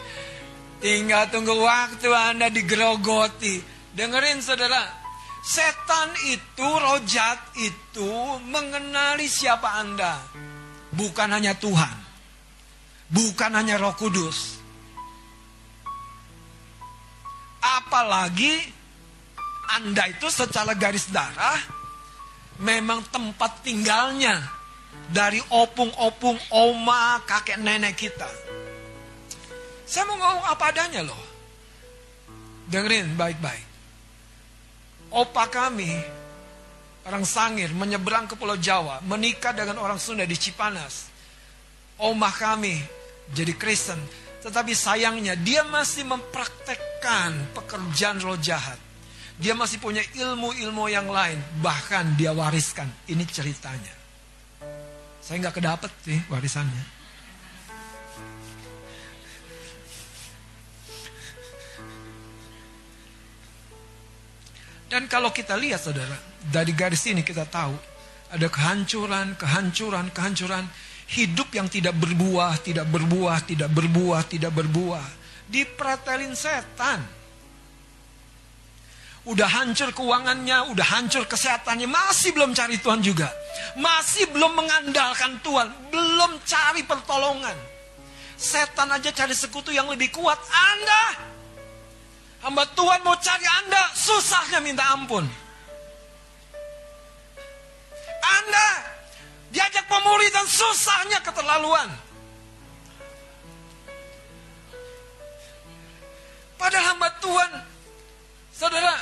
Tinggal 0.83 1.31
tunggu 1.31 1.55
waktu 1.55 2.11
Anda 2.11 2.51
digerogoti. 2.51 3.63
Dengerin 3.95 4.43
saudara. 4.43 5.04
Setan 5.45 6.09
itu, 6.25 6.65
rojat 6.65 7.37
itu 7.61 8.11
mengenali 8.49 9.29
siapa 9.29 9.77
Anda. 9.77 10.25
Bukan 10.97 11.29
hanya 11.37 11.53
Tuhan. 11.53 11.97
Bukan 13.13 13.53
hanya 13.53 13.77
roh 13.77 13.93
kudus. 13.93 14.57
Apalagi 17.61 18.57
Anda 19.77 20.09
itu 20.09 20.33
secara 20.33 20.73
garis 20.73 21.13
darah 21.13 21.61
memang 22.61 23.05
tempat 23.13 23.61
tinggalnya 23.61 24.41
dari 25.13 25.41
opung-opung 25.53 26.41
oma 26.53 27.21
kakek 27.29 27.61
nenek 27.61 28.01
kita. 28.01 28.29
Saya 29.85 30.09
mau 30.09 30.17
ngomong 30.17 30.47
apa 30.49 30.65
adanya 30.73 31.05
loh. 31.05 31.23
Dengerin 32.73 33.13
baik-baik. 33.21 33.74
Opa 35.15 35.47
kami, 35.47 35.95
orang 37.07 37.23
Sangir, 37.23 37.71
menyeberang 37.71 38.27
ke 38.27 38.35
Pulau 38.35 38.59
Jawa, 38.59 38.99
menikah 39.07 39.55
dengan 39.55 39.79
orang 39.79 39.95
Sunda 39.95 40.27
di 40.27 40.35
Cipanas. 40.35 41.07
Oma 42.03 42.35
kami 42.35 42.83
jadi 43.31 43.55
Kristen, 43.55 44.03
tetapi 44.43 44.75
sayangnya 44.75 45.39
dia 45.39 45.63
masih 45.63 46.03
mempraktekkan 46.11 47.55
pekerjaan 47.55 48.19
roh 48.27 48.35
jahat. 48.43 48.77
Dia 49.39 49.55
masih 49.55 49.79
punya 49.83 50.03
ilmu-ilmu 50.15 50.87
yang 50.91 51.11
lain. 51.11 51.39
Bahkan 51.59 52.15
dia 52.15 52.31
wariskan. 52.31 52.87
Ini 53.11 53.23
ceritanya. 53.27 53.95
Saya 55.19 55.43
nggak 55.43 55.59
kedapet 55.59 55.91
sih 56.07 56.19
warisannya. 56.31 57.04
Dan 64.95 65.11
kalau 65.11 65.35
kita 65.35 65.59
lihat 65.59 65.83
saudara, 65.83 66.15
dari 66.55 66.71
garis 66.71 67.03
ini 67.11 67.27
kita 67.27 67.51
tahu 67.51 67.75
ada 68.31 68.47
kehancuran, 68.47 69.35
kehancuran, 69.35 70.15
kehancuran. 70.15 70.71
Hidup 71.11 71.51
yang 71.51 71.67
tidak 71.67 71.99
berbuah, 71.99 72.63
tidak 72.63 72.87
berbuah, 72.87 73.43
tidak 73.43 73.75
berbuah, 73.75 74.23
tidak 74.31 74.55
berbuah. 74.55 75.07
Dipretelin 75.51 76.39
setan 76.39 77.03
udah 79.27 79.49
hancur 79.51 79.91
keuangannya, 79.91 80.71
udah 80.71 80.87
hancur 80.95 81.27
kesehatannya, 81.27 81.91
masih 81.91 82.31
belum 82.31 82.55
cari 82.55 82.79
Tuhan 82.79 83.03
juga. 83.03 83.35
Masih 83.75 84.31
belum 84.31 84.55
mengandalkan 84.55 85.43
Tuhan, 85.43 85.91
belum 85.91 86.39
cari 86.47 86.87
pertolongan. 86.87 87.57
Setan 88.39 88.95
aja 88.95 89.11
cari 89.11 89.35
sekutu 89.35 89.75
yang 89.75 89.91
lebih 89.91 90.15
kuat. 90.15 90.39
Anda, 90.39 91.34
hamba 92.45 92.69
Tuhan 92.77 93.01
mau 93.01 93.17
cari 93.17 93.47
Anda, 93.65 93.83
susahnya 93.97 94.61
minta 94.61 94.85
ampun. 94.93 95.25
Anda, 98.25 98.69
diajak 99.49 99.89
pemuridan 99.89 100.47
susahnya 100.47 101.19
keterlaluan. 101.25 101.89
Padahal 106.61 106.97
hamba 106.97 107.09
Tuhan 107.21 107.51
Saudara, 108.55 108.95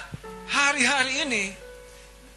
hari-hari 0.49 1.29
ini 1.29 1.53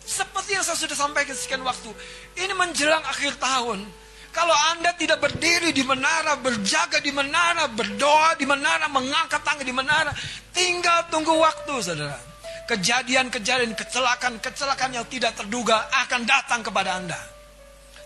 seperti 0.04 0.52
yang 0.52 0.68
saya 0.68 0.76
sudah 0.76 1.00
sampaikan 1.00 1.32
sekian 1.32 1.64
waktu, 1.64 1.88
ini 2.36 2.52
menjelang 2.52 3.00
akhir 3.08 3.40
tahun. 3.40 3.88
Kalau 4.36 4.52
Anda 4.76 4.92
tidak 5.00 5.24
berdiri 5.24 5.72
di 5.72 5.80
menara, 5.88 6.36
berjaga 6.36 7.00
di 7.00 7.08
menara, 7.16 7.72
berdoa 7.72 8.36
di 8.36 8.44
menara, 8.44 8.92
mengangkat 8.92 9.40
tangan 9.48 9.64
di 9.64 9.72
menara, 9.72 10.12
tinggal 10.52 11.08
tunggu 11.08 11.40
waktu, 11.40 11.80
saudara. 11.80 12.20
Kejadian-kejadian, 12.68 13.72
kecelakaan-kecelakaan 13.80 14.92
yang 14.92 15.08
tidak 15.08 15.40
terduga 15.40 15.88
akan 16.04 16.28
datang 16.28 16.60
kepada 16.60 17.00
Anda. 17.00 17.16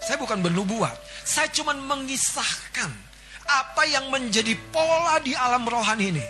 Saya 0.05 0.21
bukan 0.21 0.45
bernubuat, 0.45 0.93
saya 1.25 1.49
cuma 1.49 1.73
mengisahkan 1.73 2.93
apa 3.49 3.83
yang 3.89 4.13
menjadi 4.13 4.53
pola 4.69 5.17
di 5.25 5.33
alam 5.33 5.65
rohani 5.65 6.05
ini. 6.13 6.25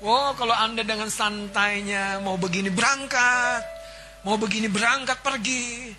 Oh, 0.00 0.32
kalau 0.32 0.56
Anda 0.56 0.80
dengan 0.80 1.12
santainya 1.12 2.24
mau 2.24 2.40
begini 2.40 2.72
berangkat, 2.72 3.79
mau 4.24 4.36
begini 4.36 4.68
berangkat 4.68 5.18
pergi. 5.24 5.92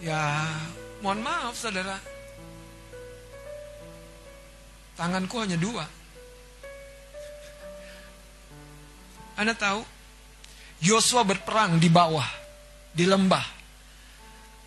Ya, 0.00 0.46
mohon 1.04 1.20
maaf 1.20 1.54
saudara. 1.58 1.98
Tanganku 4.96 5.40
hanya 5.40 5.56
dua. 5.56 5.84
Anda 9.40 9.56
tahu, 9.56 9.80
Yosua 10.84 11.24
berperang 11.24 11.80
di 11.80 11.88
bawah, 11.88 12.28
di 12.92 13.08
lembah. 13.08 13.60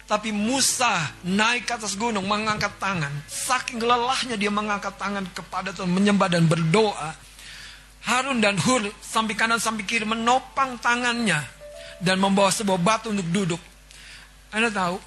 Tapi 0.03 0.33
Musa 0.33 1.13
naik 1.25 1.69
ke 1.69 1.73
atas 1.77 1.93
gunung 1.93 2.25
mengangkat 2.25 2.73
tangan. 2.81 3.13
Saking 3.29 3.81
lelahnya 3.81 4.37
dia 4.37 4.49
mengangkat 4.49 4.93
tangan 4.97 5.25
kepada 5.33 5.73
Tuhan 5.73 5.89
menyembah 5.89 6.29
dan 6.29 6.49
berdoa. 6.49 7.13
Harun 8.03 8.43
dan 8.43 8.59
Hur 8.59 8.83
samping 8.99 9.37
kanan 9.39 9.63
samping 9.63 9.87
kiri 9.87 10.03
menopang 10.03 10.75
tangannya 10.75 11.39
dan 12.03 12.19
membawa 12.19 12.51
sebuah 12.51 12.77
batu 12.77 13.15
untuk 13.15 13.25
duduk. 13.31 13.61
Anda 14.51 14.69
tahu, 14.69 14.99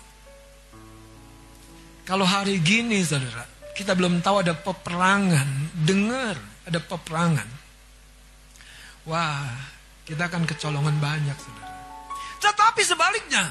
kalau 2.09 2.25
hari 2.25 2.57
gini 2.65 3.05
saudara, 3.05 3.45
kita 3.77 3.93
belum 3.93 4.25
tahu 4.25 4.41
ada 4.41 4.57
peperangan, 4.57 5.77
dengar 5.85 6.41
ada 6.65 6.81
peperangan. 6.81 7.49
Wah, 9.07 9.55
kita 10.09 10.27
akan 10.27 10.49
kecolongan 10.49 10.97
banyak 10.99 11.37
saudara. 11.37 11.77
Tetapi 12.43 12.83
sebaliknya, 12.83 13.45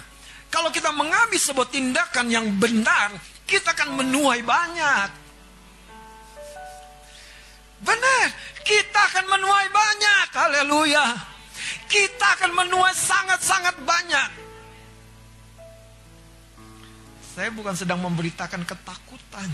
kalau 0.49 0.73
kita 0.73 0.89
mengambil 0.91 1.39
sebuah 1.39 1.69
tindakan 1.69 2.27
yang 2.27 2.49
benar, 2.57 3.13
kita 3.45 3.71
akan 3.71 4.01
menuai 4.03 4.41
banyak. 4.41 5.09
Benar, 7.85 8.25
kita 8.65 8.99
akan 9.13 9.25
menuai 9.29 9.67
banyak. 9.69 10.27
Haleluya. 10.33 11.34
Kita 11.85 12.25
akan 12.39 12.51
menuai 12.53 12.95
sangat-sangat 12.95 13.75
banyak. 13.85 14.29
Saya 17.35 17.51
bukan 17.51 17.75
sedang 17.75 17.99
memberitakan 17.99 18.63
ketakutan. 18.63 19.49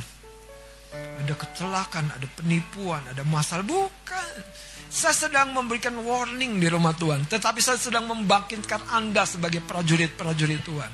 Ada 0.92 1.34
kecelakaan, 1.34 2.14
ada 2.14 2.28
penipuan, 2.38 3.02
ada 3.10 3.24
masalah. 3.26 3.66
Bukan. 3.66 4.30
Saya 4.92 5.16
sedang 5.16 5.56
memberikan 5.56 5.96
warning 6.04 6.60
di 6.60 6.68
rumah 6.68 6.92
Tuhan. 6.94 7.26
Tetapi 7.26 7.58
saya 7.64 7.80
sedang 7.80 8.06
membangkitkan 8.12 8.92
Anda 8.92 9.24
sebagai 9.24 9.64
prajurit-prajurit 9.64 10.62
Tuhan. 10.62 10.92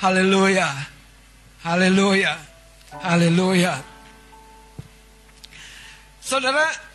Haleluya. 0.00 0.70
Haleluya. 1.60 2.34
Haleluya. 3.04 3.74
Saudara, 6.24 6.89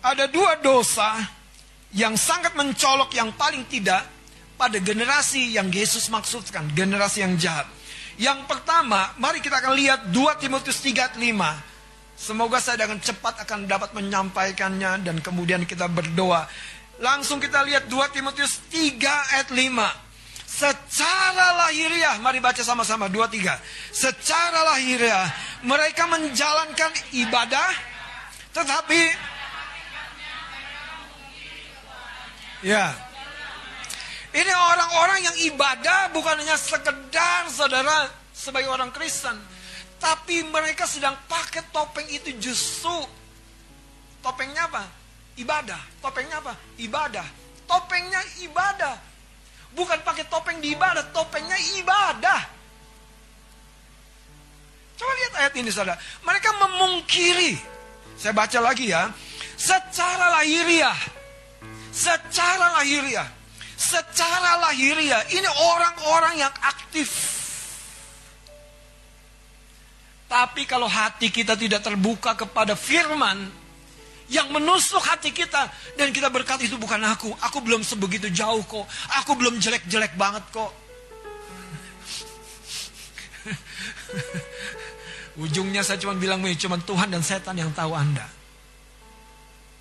ada 0.00 0.24
dua 0.28 0.56
dosa 0.60 1.16
yang 1.92 2.16
sangat 2.16 2.56
mencolok 2.56 3.12
yang 3.12 3.34
paling 3.36 3.66
tidak 3.68 4.06
pada 4.56 4.76
generasi 4.80 5.56
yang 5.56 5.72
Yesus 5.72 6.12
maksudkan, 6.12 6.68
generasi 6.76 7.24
yang 7.24 7.36
jahat. 7.40 7.68
Yang 8.20 8.44
pertama, 8.44 9.16
mari 9.16 9.40
kita 9.40 9.64
akan 9.64 9.72
lihat 9.72 10.00
2 10.12 10.40
Timotius 10.44 10.84
3 10.84 11.16
5. 11.16 12.20
Semoga 12.20 12.60
saya 12.60 12.84
dengan 12.84 13.00
cepat 13.00 13.40
akan 13.48 13.64
dapat 13.64 13.96
menyampaikannya 13.96 15.00
dan 15.00 15.16
kemudian 15.24 15.64
kita 15.64 15.88
berdoa. 15.88 16.44
Langsung 17.00 17.40
kita 17.40 17.64
lihat 17.64 17.88
2 17.88 17.96
Timotius 18.12 18.60
3 18.68 19.32
ayat 19.40 19.48
5. 19.48 19.56
Secara 20.44 21.64
lahiriah, 21.64 22.20
mari 22.20 22.44
baca 22.44 22.60
sama-sama 22.60 23.08
2 23.08 23.24
3. 23.24 23.56
Secara 23.88 24.68
lahiriah 24.68 25.24
mereka 25.64 26.04
menjalankan 26.04 26.92
ibadah 27.16 27.88
tetapi 28.50 29.29
ya. 32.64 32.94
Ini 34.30 34.52
orang-orang 34.54 35.26
yang 35.26 35.36
ibadah 35.50 36.14
bukan 36.14 36.38
hanya 36.38 36.54
sekedar 36.54 37.50
saudara 37.50 38.06
sebagai 38.30 38.70
orang 38.70 38.94
Kristen, 38.94 39.34
tapi 39.98 40.46
mereka 40.46 40.86
sedang 40.86 41.18
pakai 41.26 41.66
topeng 41.74 42.06
itu 42.06 42.30
justru 42.38 42.94
topengnya 44.22 44.70
apa? 44.70 44.86
Ibadah. 45.34 45.82
Topengnya 45.98 46.38
apa? 46.38 46.54
Ibadah. 46.78 47.26
Topengnya 47.66 48.22
ibadah. 48.46 48.94
Bukan 49.74 49.98
pakai 50.02 50.26
topeng 50.26 50.58
di 50.62 50.74
ibadah, 50.74 51.10
topengnya 51.10 51.58
ibadah. 51.78 52.40
Coba 54.98 55.12
lihat 55.16 55.32
ayat 55.42 55.54
ini 55.56 55.70
saudara. 55.72 55.96
Mereka 56.22 56.50
memungkiri 56.60 57.56
saya 58.20 58.36
baca 58.36 58.58
lagi 58.60 58.92
ya. 58.92 59.08
Secara 59.56 60.38
lahiriah. 60.40 61.19
Secara 61.90 62.78
lahiriah. 62.80 63.28
Secara 63.74 64.62
lahiriah. 64.62 65.26
Ini 65.30 65.46
orang-orang 65.46 66.34
yang 66.38 66.54
aktif. 66.62 67.38
Tapi 70.30 70.62
kalau 70.62 70.86
hati 70.86 71.34
kita 71.34 71.58
tidak 71.58 71.82
terbuka 71.82 72.38
kepada 72.38 72.78
firman. 72.78 73.50
Yang 74.30 74.48
menusuk 74.54 75.02
hati 75.02 75.34
kita. 75.34 75.66
Dan 75.98 76.14
kita 76.14 76.30
berkata 76.30 76.62
itu 76.62 76.78
bukan 76.78 77.02
aku. 77.02 77.34
Aku 77.50 77.58
belum 77.62 77.82
sebegitu 77.82 78.30
jauh 78.30 78.62
kok. 78.62 78.86
Aku 79.22 79.34
belum 79.34 79.58
jelek-jelek 79.58 80.14
banget 80.14 80.46
kok. 80.54 80.70
Ujungnya 85.42 85.82
saya 85.82 85.98
cuma 85.98 86.14
bilang, 86.14 86.38
cuma 86.54 86.78
Tuhan 86.78 87.10
dan 87.10 87.22
setan 87.24 87.58
yang 87.58 87.74
tahu 87.74 87.96
Anda. 87.96 88.28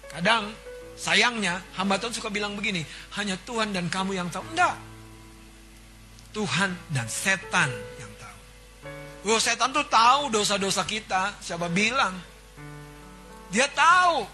Kadang 0.09 0.49
sayangnya 0.99 1.63
hamba 1.79 1.95
Tuhan 1.95 2.11
suka 2.11 2.27
bilang 2.27 2.59
begini, 2.59 2.83
hanya 3.15 3.39
Tuhan 3.47 3.71
dan 3.71 3.87
kamu 3.87 4.19
yang 4.19 4.27
tahu. 4.27 4.43
Enggak. 4.51 4.75
Tuhan 6.35 6.75
dan 6.93 7.07
setan 7.07 7.71
yang 7.97 8.11
tahu. 8.19 8.37
Oh, 9.31 9.39
setan 9.41 9.71
tuh 9.71 9.87
tahu 9.87 10.29
dosa-dosa 10.29 10.83
kita. 10.83 11.33
Siapa 11.41 11.71
bilang? 11.71 12.13
Dia 13.49 13.65
tahu. 13.71 14.27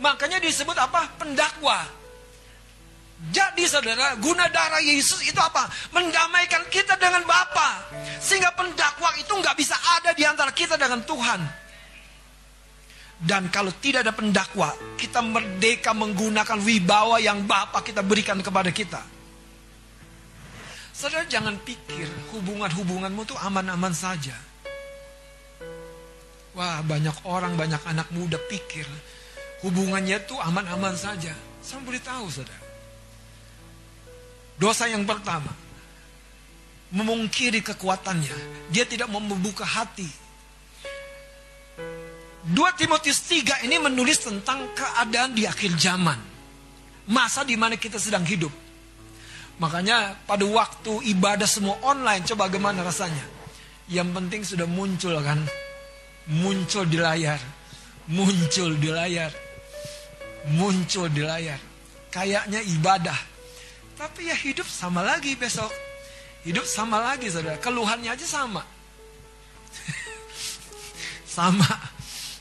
Makanya 0.00 0.40
disebut 0.42 0.74
apa? 0.74 1.06
Pendakwa. 1.20 1.86
Jadi 3.28 3.68
saudara, 3.68 4.16
guna 4.16 4.48
darah 4.48 4.80
Yesus 4.80 5.20
itu 5.28 5.36
apa? 5.36 5.68
Mendamaikan 5.92 6.64
kita 6.72 6.96
dengan 6.96 7.20
Bapa. 7.28 7.84
Sehingga 8.16 8.48
pendakwa 8.56 9.12
itu 9.20 9.28
nggak 9.28 9.56
bisa 9.60 9.76
ada 10.00 10.16
di 10.16 10.24
antara 10.24 10.48
kita 10.56 10.80
dengan 10.80 11.04
Tuhan. 11.04 11.40
Dan 13.20 13.52
kalau 13.52 13.68
tidak 13.84 14.08
ada 14.08 14.16
pendakwa, 14.16 14.72
kita 14.96 15.20
merdeka 15.20 15.92
menggunakan 15.92 16.56
wibawa 16.56 17.20
yang 17.20 17.44
Bapa 17.44 17.84
kita 17.84 18.00
berikan 18.00 18.40
kepada 18.40 18.72
kita. 18.72 19.04
Saudara 20.96 21.28
jangan 21.28 21.56
pikir 21.60 22.08
hubungan-hubunganmu 22.32 23.24
itu 23.24 23.36
aman-aman 23.36 23.92
saja. 23.92 24.36
Wah 26.56 26.80
banyak 26.80 27.24
orang, 27.28 27.56
banyak 27.60 27.80
anak 27.88 28.08
muda 28.12 28.36
pikir 28.48 28.84
hubungannya 29.64 30.20
itu 30.20 30.36
aman-aman 30.40 30.96
saja. 30.96 31.32
Saya 31.60 31.80
beritahu 31.84 32.26
saudara. 32.32 32.68
Dosa 34.60 34.88
yang 34.88 35.08
pertama, 35.08 35.52
memungkiri 36.92 37.64
kekuatannya. 37.64 38.68
Dia 38.68 38.84
tidak 38.84 39.08
mau 39.08 39.20
membuka 39.20 39.64
hati. 39.64 40.08
2 42.50 42.80
Timotius 42.80 43.22
3 43.30 43.66
ini 43.66 43.78
menulis 43.78 44.26
tentang 44.26 44.74
keadaan 44.74 45.34
di 45.34 45.46
akhir 45.46 45.78
zaman. 45.78 46.18
Masa 47.10 47.46
di 47.46 47.54
mana 47.54 47.78
kita 47.78 47.98
sedang 47.98 48.26
hidup. 48.26 48.50
Makanya 49.60 50.18
pada 50.24 50.46
waktu 50.46 51.10
ibadah 51.14 51.46
semua 51.46 51.78
online, 51.84 52.24
coba 52.26 52.48
bagaimana 52.48 52.82
rasanya? 52.82 53.22
Yang 53.90 54.08
penting 54.14 54.42
sudah 54.42 54.66
muncul 54.66 55.14
kan. 55.22 55.42
Muncul 56.30 56.86
di 56.86 56.98
layar. 56.98 57.38
Muncul 58.10 58.78
di 58.78 58.88
layar. 58.88 59.30
Muncul 60.54 61.10
di 61.10 61.22
layar. 61.22 61.60
Kayaknya 62.10 62.62
ibadah 62.66 63.30
tapi 64.00 64.32
ya 64.32 64.36
hidup 64.40 64.64
sama 64.64 65.04
lagi 65.04 65.36
besok. 65.36 65.68
Hidup 66.40 66.64
sama 66.64 67.04
lagi 67.04 67.28
saudara. 67.28 67.60
Keluhannya 67.60 68.16
aja 68.16 68.24
sama. 68.24 68.64
sama. 71.36 71.68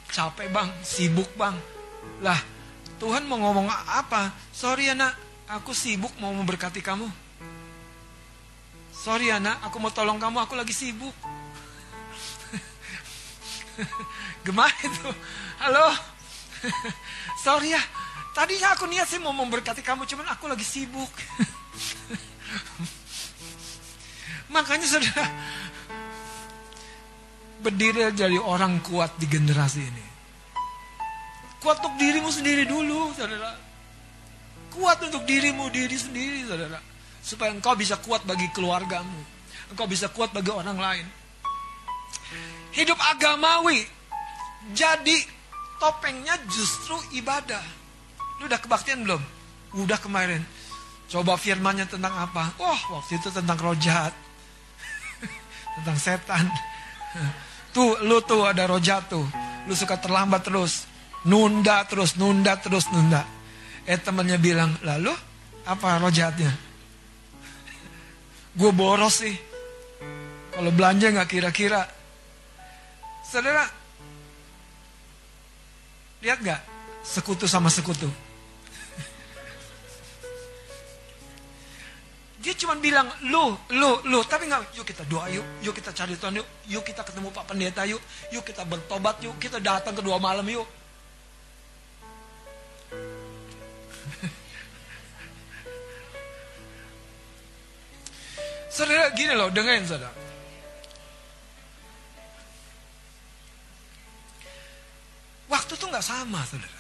Capek 0.10 0.50
bang, 0.50 0.70
sibuk 0.82 1.30
bang. 1.38 1.54
Lah 2.26 2.42
Tuhan 3.00 3.24
mau 3.30 3.40
ngomong 3.40 3.72
apa? 3.72 4.36
Sorry 4.52 4.92
anak, 4.92 5.16
aku 5.48 5.72
sibuk 5.72 6.12
mau 6.20 6.36
memberkati 6.36 6.84
kamu. 6.84 7.08
Sorry 8.92 9.32
anak, 9.32 9.64
aku 9.64 9.80
mau 9.80 9.94
tolong 9.94 10.20
kamu, 10.20 10.44
aku 10.44 10.60
lagi 10.60 10.76
sibuk. 10.76 11.14
Gimana 14.46 14.76
itu? 14.84 15.08
Halo? 15.64 15.96
Sorry 17.46 17.72
ya, 17.72 17.80
Tadinya 18.40 18.72
aku 18.72 18.88
niat 18.88 19.10
sih 19.10 19.20
mau 19.20 19.34
memberkati 19.34 19.82
kamu, 19.84 20.08
cuman 20.08 20.32
aku 20.32 20.48
lagi 20.48 20.64
sibuk. 20.64 21.10
Makanya 24.54 24.88
saudara, 24.88 25.28
berdiri 27.60 28.08
jadi 28.16 28.40
orang 28.40 28.80
kuat 28.80 29.16
di 29.20 29.28
generasi 29.28 29.84
ini. 29.84 30.06
Kuat 31.60 31.84
untuk 31.84 32.00
dirimu 32.00 32.32
sendiri 32.32 32.64
dulu, 32.64 33.12
saudara. 33.12 33.52
Kuat 34.72 35.04
untuk 35.04 35.28
dirimu 35.28 35.68
diri 35.68 35.98
sendiri, 36.00 36.48
saudara. 36.48 36.80
Supaya 37.20 37.52
engkau 37.52 37.76
bisa 37.76 38.00
kuat 38.00 38.24
bagi 38.24 38.48
keluargamu. 38.56 39.20
Engkau 39.76 39.86
bisa 39.86 40.08
kuat 40.08 40.32
bagi 40.32 40.56
orang 40.56 40.80
lain. 40.80 41.06
Hidup 42.72 42.96
agamawi. 42.96 43.84
Jadi 44.72 45.20
topengnya 45.84 46.40
justru 46.48 46.96
ibadah. 47.20 47.62
Lu 48.40 48.48
udah 48.48 48.60
kebaktian 48.64 49.04
belum? 49.04 49.20
Udah 49.84 50.00
kemarin. 50.00 50.40
Coba 51.12 51.36
firmannya 51.36 51.90
tentang 51.92 52.14
apa? 52.16 52.56
Wah, 52.56 52.72
oh, 52.72 52.82
waktu 53.02 53.20
itu 53.20 53.28
tentang 53.34 53.60
roh 53.60 53.76
jahat. 53.76 54.16
tentang 55.76 55.98
setan. 56.00 56.46
Tuh, 57.74 58.00
lu 58.06 58.22
tuh 58.24 58.46
ada 58.46 58.66
roh 58.70 58.82
tuh. 58.82 59.26
Lu 59.68 59.74
suka 59.74 59.98
terlambat 60.02 60.46
terus. 60.46 60.88
Nunda 61.26 61.84
terus, 61.84 62.16
nunda 62.16 62.56
terus, 62.58 62.88
nunda. 62.90 63.28
Eh 63.84 64.00
temannya 64.00 64.38
bilang, 64.40 64.72
lalu 64.86 65.12
apa 65.68 66.00
rojatnya? 66.00 66.52
Gue 68.56 68.72
boros 68.74 69.22
sih. 69.22 69.36
Kalau 70.56 70.72
belanja 70.74 71.12
nggak 71.14 71.30
kira-kira. 71.30 71.86
Saudara, 73.24 73.64
lihat 76.26 76.40
nggak 76.42 76.62
sekutu 77.06 77.46
sama 77.46 77.70
sekutu? 77.70 78.29
Dia 82.40 82.56
cuma 82.56 82.72
bilang, 82.80 83.04
lu, 83.28 83.52
lu, 83.76 84.00
lu. 84.08 84.24
Tapi 84.24 84.48
nggak, 84.48 84.72
yuk 84.80 84.88
kita 84.88 85.04
doa 85.12 85.28
yuk. 85.28 85.44
Yuk 85.60 85.76
kita 85.76 85.92
cari 85.92 86.16
Tuhan 86.16 86.40
yuk. 86.40 86.48
Yuk 86.72 86.88
kita 86.88 87.04
ketemu 87.04 87.36
Pak 87.36 87.52
Pendeta 87.52 87.84
yuk. 87.84 88.00
Yuk 88.32 88.48
kita 88.48 88.64
bertobat 88.64 89.20
yuk. 89.20 89.36
Kita 89.36 89.60
datang 89.60 89.92
kedua 89.92 90.24
malam 90.24 90.48
yuk. 90.48 90.64
saudara 98.72 99.12
gini 99.12 99.36
loh, 99.36 99.52
dengerin 99.52 99.84
saudara. 99.84 100.16
Waktu 105.52 105.76
tuh 105.76 105.92
nggak 105.92 106.08
sama 106.08 106.40
saudara. 106.48 106.79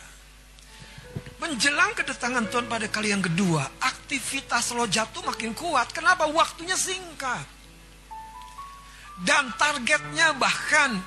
Menjelang 1.39 1.95
kedatangan 1.95 2.51
Tuhan 2.51 2.67
pada 2.67 2.91
kali 2.91 3.15
yang 3.15 3.23
kedua, 3.23 3.63
aktivitas 3.79 4.75
lo 4.75 4.83
jatuh 4.83 5.23
makin 5.23 5.55
kuat. 5.55 5.87
Kenapa? 5.95 6.27
Waktunya 6.27 6.75
singkat. 6.75 7.47
Dan 9.23 9.55
targetnya 9.55 10.35
bahkan, 10.35 10.99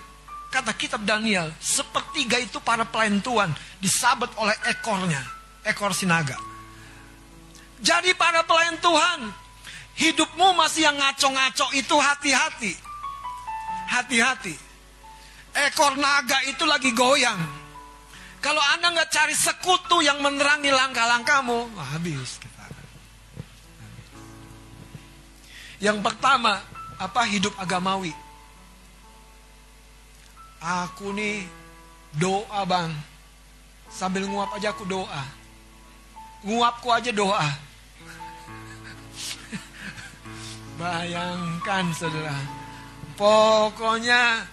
kata 0.48 0.72
kitab 0.72 1.04
Daniel, 1.04 1.52
sepertiga 1.60 2.40
itu 2.40 2.60
para 2.64 2.88
pelayan 2.88 3.20
Tuhan 3.20 3.52
disabet 3.76 4.32
oleh 4.40 4.56
ekornya, 4.72 5.20
ekor 5.68 5.92
sinaga. 5.92 6.36
Jadi 7.84 8.16
para 8.16 8.40
pelayan 8.48 8.80
Tuhan, 8.80 9.28
hidupmu 10.00 10.56
masih 10.56 10.88
yang 10.88 10.96
ngaco-ngaco 10.96 11.76
itu 11.76 11.96
hati-hati. 12.00 12.72
Hati-hati. 13.92 14.56
Ekor 15.52 16.00
naga 16.00 16.40
itu 16.48 16.64
lagi 16.64 16.88
goyang 16.96 17.61
kalau 18.42 18.58
Anda 18.74 18.90
nggak 18.90 19.10
cari 19.14 19.38
sekutu 19.38 20.02
yang 20.02 20.18
menerangi 20.18 20.74
langkah-langkahmu, 20.74 21.78
habis. 21.78 22.42
Yang 25.78 25.98
pertama, 26.02 26.58
apa 26.98 27.22
hidup 27.26 27.54
agamawi? 27.58 28.10
Aku 30.62 31.14
nih 31.14 31.46
doa 32.18 32.62
bang, 32.66 32.90
sambil 33.90 34.26
nguap 34.26 34.54
aja 34.58 34.74
aku 34.74 34.86
doa. 34.86 35.22
Nguapku 36.42 36.90
aja 36.90 37.10
doa. 37.14 37.46
Bayangkan 40.82 41.94
saudara, 41.94 42.38
pokoknya 43.14 44.46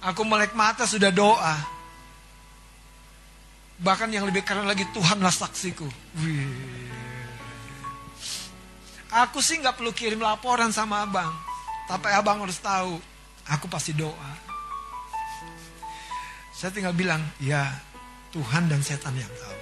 aku 0.00 0.20
melek 0.24 0.56
mata 0.56 0.88
sudah 0.88 1.12
doa. 1.12 1.73
Bahkan 3.82 4.08
yang 4.14 4.28
lebih 4.28 4.46
keren 4.46 4.70
lagi 4.70 4.86
Tuhanlah 4.94 5.34
saksiku. 5.34 5.86
Aku 9.14 9.38
sih 9.38 9.58
nggak 9.62 9.78
perlu 9.78 9.94
kirim 9.94 10.22
laporan 10.22 10.70
sama 10.70 11.06
abang. 11.06 11.30
Tapi 11.86 12.08
abang 12.10 12.42
harus 12.42 12.58
tahu, 12.58 12.96
aku 13.46 13.66
pasti 13.68 13.92
doa. 13.92 14.32
Saya 16.54 16.70
tinggal 16.70 16.94
bilang, 16.96 17.20
ya 17.42 17.66
Tuhan 18.32 18.70
dan 18.70 18.80
setan 18.80 19.14
yang 19.18 19.28
tahu. 19.28 19.58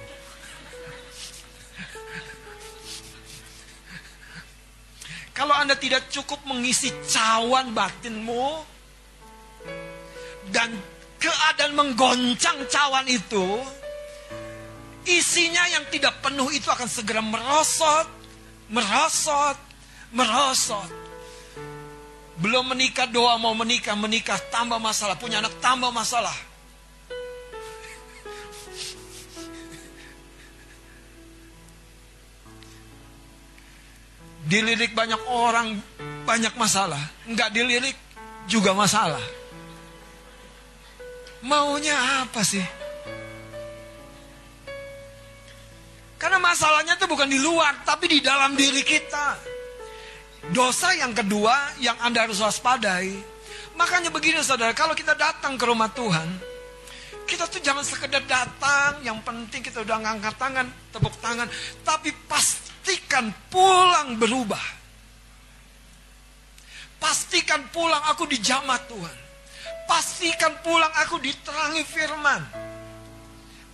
Kalau 5.33 5.57
Anda 5.57 5.73
tidak 5.73 6.13
cukup 6.13 6.45
mengisi 6.45 6.93
cawan 7.09 7.73
batinmu 7.73 8.61
dan 10.53 10.69
keadaan 11.17 11.73
menggoncang 11.73 12.69
cawan 12.69 13.09
itu, 13.09 13.59
Isinya 15.03 15.67
yang 15.67 15.83
tidak 15.91 16.23
penuh 16.23 16.47
itu 16.55 16.71
akan 16.71 16.87
segera 16.87 17.19
merosot, 17.19 18.07
merosot, 18.71 19.59
merosot. 20.15 20.87
Belum 22.39 22.63
menikah 22.71 23.05
doa 23.05 23.35
mau 23.35 23.51
menikah, 23.51 23.93
menikah 23.99 24.39
tambah 24.47 24.79
masalah, 24.79 25.19
punya 25.19 25.43
anak 25.43 25.53
tambah 25.59 25.91
masalah. 25.91 26.33
Dilirik 34.47 34.91
banyak 34.95 35.19
orang, 35.27 35.79
banyak 36.23 36.51
masalah. 36.55 36.99
Enggak 37.27 37.51
dilirik 37.51 37.95
juga 38.47 38.75
masalah. 38.75 39.23
Maunya 41.43 42.23
apa 42.23 42.43
sih? 42.43 42.82
Masalahnya 46.53 46.93
itu 47.01 47.09
bukan 47.09 47.25
di 47.25 47.41
luar, 47.41 47.81
tapi 47.81 48.05
di 48.05 48.21
dalam 48.21 48.53
diri 48.53 48.85
kita. 48.85 49.41
Dosa 50.53 50.93
yang 50.93 51.17
kedua 51.17 51.81
yang 51.81 51.97
Anda 51.97 52.29
harus 52.29 52.37
waspadai. 52.37 53.09
Makanya 53.73 54.13
begini 54.13 54.37
saudara, 54.45 54.69
kalau 54.77 54.93
kita 54.93 55.17
datang 55.17 55.57
ke 55.57 55.65
rumah 55.65 55.89
Tuhan, 55.89 56.29
kita 57.25 57.49
tuh 57.49 57.57
jangan 57.57 57.81
sekedar 57.81 58.21
datang, 58.29 59.01
yang 59.01 59.17
penting 59.25 59.65
kita 59.65 59.81
udah 59.81 59.97
ngangkat 59.97 60.37
tangan, 60.37 60.69
tepuk 60.93 61.17
tangan, 61.17 61.49
tapi 61.81 62.13
pastikan 62.29 63.33
pulang 63.49 64.21
berubah. 64.21 64.61
Pastikan 67.01 67.65
pulang 67.73 68.13
aku 68.13 68.29
dijamah 68.29 68.77
Tuhan. 68.85 69.17
Pastikan 69.89 70.53
pulang 70.61 70.93
aku 71.01 71.17
diterangi 71.17 71.81
firman. 71.81 72.41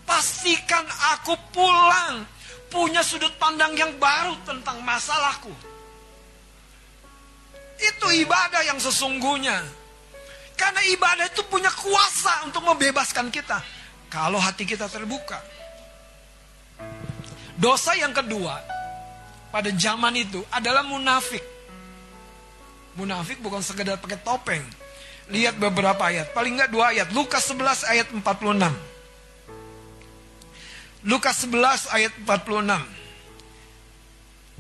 Pastikan 0.08 0.88
aku 1.14 1.36
pulang 1.52 2.39
punya 2.70 3.02
sudut 3.02 3.34
pandang 3.42 3.74
yang 3.76 3.92
baru 3.98 4.38
tentang 4.46 4.80
masalahku. 4.86 5.52
Itu 7.80 8.08
ibadah 8.14 8.62
yang 8.64 8.78
sesungguhnya. 8.78 9.58
Karena 10.54 10.82
ibadah 10.92 11.26
itu 11.32 11.42
punya 11.48 11.72
kuasa 11.72 12.46
untuk 12.46 12.62
membebaskan 12.64 13.32
kita. 13.32 13.64
Kalau 14.12 14.38
hati 14.38 14.68
kita 14.68 14.92
terbuka. 14.92 15.40
Dosa 17.60 17.92
yang 17.96 18.16
kedua 18.16 18.60
pada 19.52 19.72
zaman 19.72 20.16
itu 20.20 20.44
adalah 20.52 20.84
munafik. 20.84 21.44
Munafik 23.00 23.40
bukan 23.40 23.64
sekedar 23.64 23.96
pakai 23.98 24.20
topeng. 24.20 24.64
Lihat 25.32 25.62
beberapa 25.62 26.10
ayat. 26.10 26.34
Paling 26.36 26.58
enggak 26.60 26.72
dua 26.74 26.92
ayat. 26.92 27.08
Lukas 27.14 27.48
11 27.48 27.86
ayat 27.86 28.08
46. 28.12 28.99
Lukas 31.08 31.48
11 31.48 31.96
ayat 31.96 32.12
46. 32.28 33.00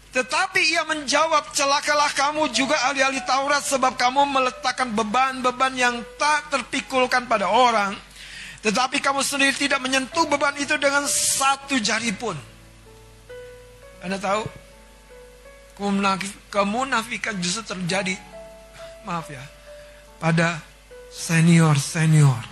Tetapi 0.10 0.62
ia 0.74 0.88
menjawab, 0.88 1.52
celakalah 1.54 2.10
kamu 2.16 2.50
juga 2.56 2.80
ahli-ahli 2.90 3.22
Taurat 3.28 3.62
sebab 3.62 3.94
kamu 4.00 4.26
meletakkan 4.26 4.90
beban-beban 4.96 5.76
yang 5.76 6.02
tak 6.16 6.50
terpikulkan 6.50 7.28
pada 7.28 7.52
orang. 7.52 7.94
Tetapi 8.64 9.04
kamu 9.04 9.22
sendiri 9.22 9.54
tidak 9.54 9.84
menyentuh 9.84 10.26
beban 10.26 10.56
itu 10.58 10.80
dengan 10.80 11.06
satu 11.06 11.78
jari 11.78 12.16
pun. 12.16 12.34
Anda 14.00 14.18
tahu? 14.18 14.48
Kemunafikan 16.52 17.40
justru 17.40 17.76
terjadi, 17.76 18.16
maaf 19.08 19.28
ya, 19.32 19.44
pada 20.20 20.60
senior-senior. 21.12 22.44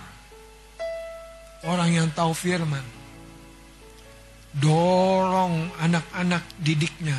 Orang 1.66 1.90
yang 1.92 2.08
tahu 2.14 2.32
firman 2.32 2.97
dorong 4.58 5.70
anak-anak 5.78 6.42
didiknya, 6.58 7.16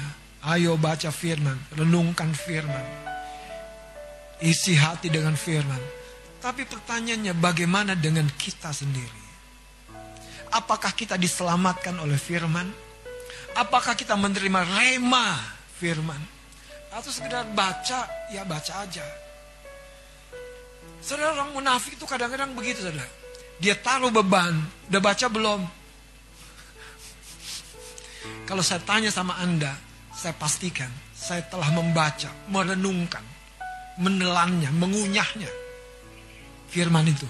ayo 0.51 0.75
baca 0.75 1.11
firman, 1.11 1.55
renungkan 1.75 2.31
firman, 2.35 2.83
isi 4.43 4.75
hati 4.75 5.07
dengan 5.07 5.35
firman. 5.35 5.79
Tapi 6.39 6.63
pertanyaannya 6.63 7.35
bagaimana 7.35 7.99
dengan 7.99 8.27
kita 8.39 8.71
sendiri? 8.71 9.27
Apakah 10.55 10.95
kita 10.95 11.19
diselamatkan 11.19 11.99
oleh 11.99 12.15
firman? 12.15 12.67
Apakah 13.59 13.93
kita 13.93 14.15
menerima 14.15 14.63
rema 14.63 15.35
firman? 15.77 16.19
Atau 16.95 17.11
sekedar 17.11 17.43
baca, 17.51 18.07
ya 18.31 18.47
baca 18.47 18.73
aja. 18.81 19.03
Saudara 20.99 21.35
orang 21.37 21.53
munafik 21.55 21.95
itu 21.95 22.05
kadang-kadang 22.07 22.55
begitu 22.55 22.81
saudara. 22.87 23.07
Dia 23.59 23.75
taruh 23.75 24.09
beban, 24.09 24.55
udah 24.87 25.01
baca 25.03 25.27
belum? 25.27 25.78
Kalau 28.47 28.63
saya 28.65 28.83
tanya 28.83 29.11
sama 29.13 29.39
Anda, 29.39 29.71
saya 30.11 30.35
pastikan 30.35 30.91
saya 31.19 31.43
telah 31.51 31.67
membaca, 31.75 32.31
merenungkan, 32.47 33.21
menelannya, 33.99 34.71
mengunyahnya. 34.71 35.51
Firman 36.71 37.11
itu. 37.11 37.27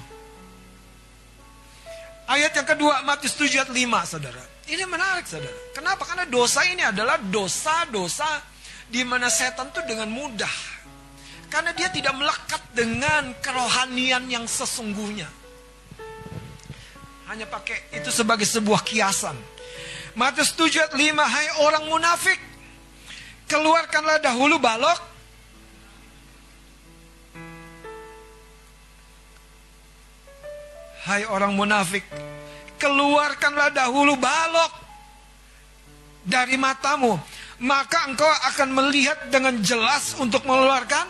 Ayat 2.29 2.53
yang 2.53 2.69
kedua, 2.69 3.01
Matius 3.01 3.33
7 3.33 3.65
ayat 3.65 3.71
5, 3.73 4.05
saudara. 4.05 4.43
Ini 4.69 4.85
menarik 4.85 5.25
saudara. 5.25 5.73
Kenapa? 5.73 6.05
Karena 6.05 6.29
dosa 6.29 6.61
ini 6.69 6.85
adalah 6.85 7.17
dosa-dosa 7.17 8.45
di 8.85 9.01
mana 9.01 9.25
setan 9.33 9.73
itu 9.73 9.81
dengan 9.89 10.13
mudah. 10.13 10.53
Karena 11.49 11.73
dia 11.73 11.89
tidak 11.89 12.13
melekat 12.13 12.61
dengan 12.77 13.33
kerohanian 13.41 14.29
yang 14.29 14.45
sesungguhnya. 14.45 15.25
Hanya 17.25 17.49
pakai 17.49 17.97
itu 17.97 18.13
sebagai 18.13 18.45
sebuah 18.45 18.85
kiasan. 18.85 19.33
Matius 20.19 20.51
7 20.51 20.83
ayat 20.83 20.93
5, 20.99 21.15
hai 21.15 21.47
orang 21.63 21.87
munafik, 21.87 22.35
keluarkanlah 23.47 24.19
dahulu 24.19 24.59
balok. 24.59 24.99
Hai 31.07 31.23
orang 31.23 31.55
munafik, 31.55 32.03
keluarkanlah 32.75 33.71
dahulu 33.71 34.19
balok 34.19 34.75
dari 36.27 36.59
matamu, 36.59 37.15
maka 37.63 38.11
engkau 38.11 38.27
akan 38.27 38.75
melihat 38.75 39.31
dengan 39.31 39.55
jelas 39.63 40.19
untuk 40.19 40.43
mengeluarkan. 40.43 41.07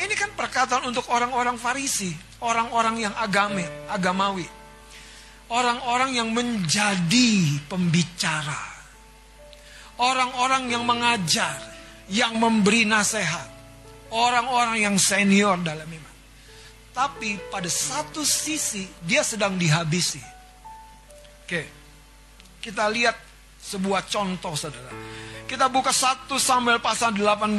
Ini 0.00 0.14
kan 0.16 0.32
perkataan 0.32 0.88
untuk 0.88 1.12
orang-orang 1.12 1.60
Farisi, 1.60 2.08
orang-orang 2.40 3.04
yang 3.04 3.14
agami, 3.20 3.68
agamawi. 3.92 4.63
Orang-orang 5.54 6.18
yang 6.18 6.34
menjadi 6.34 7.30
pembicara. 7.70 8.74
Orang-orang 10.02 10.66
yang 10.66 10.82
mengajar, 10.82 11.54
yang 12.10 12.34
memberi 12.42 12.82
nasihat. 12.82 13.46
Orang-orang 14.10 14.82
yang 14.82 14.98
senior 14.98 15.54
dalam 15.62 15.86
iman. 15.86 16.14
Tapi 16.90 17.38
pada 17.50 17.70
satu 17.70 18.26
sisi 18.26 18.82
dia 19.06 19.22
sedang 19.22 19.54
dihabisi. 19.54 20.18
Oke. 21.46 21.62
Kita 22.58 22.90
lihat 22.90 23.14
sebuah 23.62 24.10
contoh 24.10 24.58
saudara. 24.58 24.90
Kita 25.46 25.70
buka 25.70 25.94
1 25.94 26.34
Samuel 26.34 26.82
pasal 26.82 27.14
18. 27.14 27.54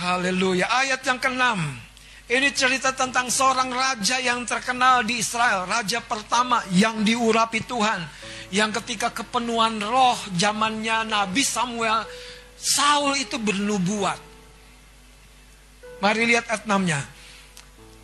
Haleluya. 0.00 0.68
Ayat 0.68 1.00
yang 1.04 1.20
ke-6. 1.20 1.89
Ini 2.30 2.54
cerita 2.54 2.94
tentang 2.94 3.26
seorang 3.26 3.74
raja 3.74 4.22
yang 4.22 4.46
terkenal 4.46 5.02
di 5.02 5.18
Israel. 5.18 5.66
Raja 5.66 5.98
pertama 5.98 6.62
yang 6.70 7.02
diurapi 7.02 7.66
Tuhan. 7.66 8.06
Yang 8.54 8.78
ketika 8.78 9.10
kepenuhan 9.10 9.82
roh 9.82 10.14
zamannya 10.38 11.10
Nabi 11.10 11.42
Samuel. 11.42 12.06
Saul 12.54 13.18
itu 13.18 13.34
bernubuat. 13.34 14.14
Mari 15.98 16.22
lihat 16.30 16.46
ayat 16.46 16.70
6-nya. 16.70 17.02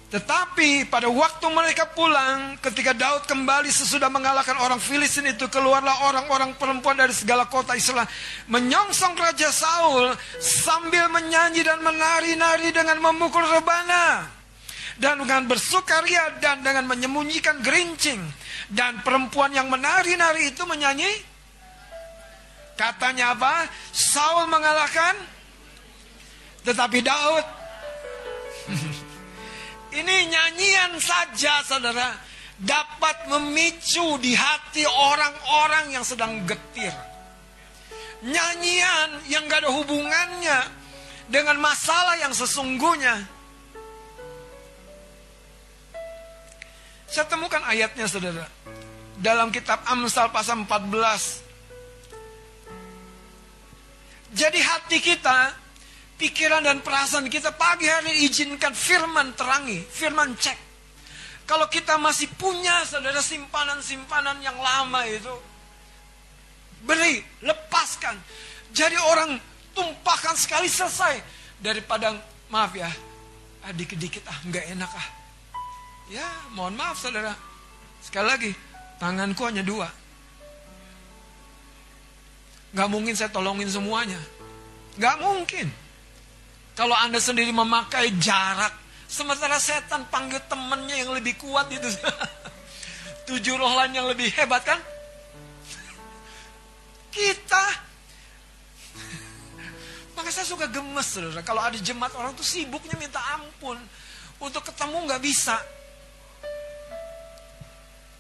Tetapi 0.06 0.86
pada 0.86 1.10
waktu 1.10 1.46
mereka 1.50 1.90
pulang, 1.90 2.54
ketika 2.62 2.94
Daud 2.94 3.26
kembali 3.26 3.66
sesudah 3.66 4.06
mengalahkan 4.06 4.54
orang 4.62 4.78
Filistin 4.78 5.26
itu, 5.26 5.50
keluarlah 5.50 6.06
orang-orang 6.06 6.54
perempuan 6.54 6.94
dari 6.94 7.10
segala 7.10 7.50
kota 7.50 7.74
Israel, 7.74 8.06
menyongsong 8.46 9.18
Raja 9.18 9.50
Saul 9.50 10.14
sambil 10.38 11.10
menyanyi 11.10 11.66
dan 11.66 11.82
menari-nari 11.82 12.70
dengan 12.70 13.02
memukul 13.02 13.42
rebana. 13.50 14.30
Dan 14.96 15.20
dengan 15.20 15.44
bersukaria 15.44 16.38
dan 16.40 16.62
dengan 16.64 16.86
menyembunyikan 16.88 17.60
gerincing. 17.60 18.22
Dan 18.70 19.02
perempuan 19.04 19.52
yang 19.52 19.68
menari-nari 19.68 20.54
itu 20.54 20.64
menyanyi. 20.64 21.10
Katanya 22.78 23.36
apa? 23.36 23.68
Saul 23.92 24.48
mengalahkan. 24.48 25.18
Tetapi 26.64 26.98
Daud 27.04 27.44
ini 29.96 30.28
nyanyian 30.28 31.00
saja 31.00 31.64
saudara 31.64 32.12
dapat 32.60 33.28
memicu 33.32 34.20
di 34.20 34.36
hati 34.36 34.84
orang-orang 34.84 35.96
yang 35.96 36.04
sedang 36.04 36.44
getir. 36.44 36.92
Nyanyian 38.24 39.28
yang 39.28 39.44
gak 39.48 39.64
ada 39.64 39.70
hubungannya 39.72 40.58
dengan 41.28 41.56
masalah 41.60 42.16
yang 42.20 42.32
sesungguhnya. 42.32 43.24
Saya 47.08 47.26
temukan 47.28 47.62
ayatnya 47.64 48.08
saudara. 48.08 48.44
Dalam 49.16 49.48
kitab 49.48 49.80
Amsal 49.88 50.28
pasal 50.28 50.64
14. 50.64 51.44
Jadi 54.36 54.60
hati 54.60 55.00
kita 55.00 55.65
pikiran 56.16 56.64
dan 56.64 56.80
perasaan 56.80 57.28
kita 57.28 57.52
pagi 57.56 57.88
hari 57.88 58.24
izinkan 58.24 58.72
firman 58.72 59.36
terangi, 59.36 59.80
firman 59.84 60.32
cek. 60.36 60.58
Kalau 61.46 61.70
kita 61.70 61.94
masih 62.00 62.26
punya 62.34 62.82
saudara 62.82 63.22
simpanan-simpanan 63.22 64.42
yang 64.42 64.58
lama 64.58 65.06
itu, 65.06 65.30
beri, 66.82 67.22
lepaskan. 67.44 68.18
Jadi 68.74 68.98
orang 68.98 69.38
tumpahkan 69.70 70.34
sekali 70.34 70.66
selesai. 70.66 71.22
Daripada, 71.56 72.12
maaf 72.50 72.74
ya, 72.74 72.90
dikit-dikit 73.72 74.26
ah, 74.26 74.38
nggak 74.44 74.64
enak 74.74 74.90
ah. 74.90 75.08
Ya, 76.10 76.26
mohon 76.52 76.74
maaf 76.74 76.98
saudara. 76.98 77.32
Sekali 78.02 78.26
lagi, 78.26 78.50
tanganku 78.98 79.46
hanya 79.46 79.62
dua. 79.62 79.86
Gak 82.76 82.92
mungkin 82.92 83.16
saya 83.16 83.32
tolongin 83.32 83.70
semuanya. 83.70 84.20
Gak 85.00 85.16
mungkin. 85.22 85.85
Kalau 86.76 86.92
Anda 86.92 87.16
sendiri 87.16 87.56
memakai 87.56 88.12
jarak, 88.20 88.68
sementara 89.08 89.56
setan 89.56 90.04
panggil 90.12 90.44
temannya 90.44 90.92
yang 90.92 91.16
lebih 91.16 91.40
kuat 91.40 91.72
itu. 91.72 91.88
Tujuh 93.32 93.56
roh 93.56 93.72
lain 93.80 93.96
yang 93.96 94.04
lebih 94.04 94.28
hebat 94.36 94.60
kan? 94.60 94.76
Kita 97.08 97.64
maka 100.20 100.28
saya 100.28 100.44
suka 100.44 100.68
gemes 100.68 101.08
saudara. 101.08 101.40
Kalau 101.40 101.64
ada 101.64 101.80
jemaat 101.80 102.12
orang 102.12 102.36
tuh 102.36 102.44
sibuknya 102.44 102.92
minta 103.00 103.24
ampun. 103.40 103.80
Untuk 104.36 104.60
ketemu 104.68 105.08
nggak 105.08 105.22
bisa. 105.24 105.56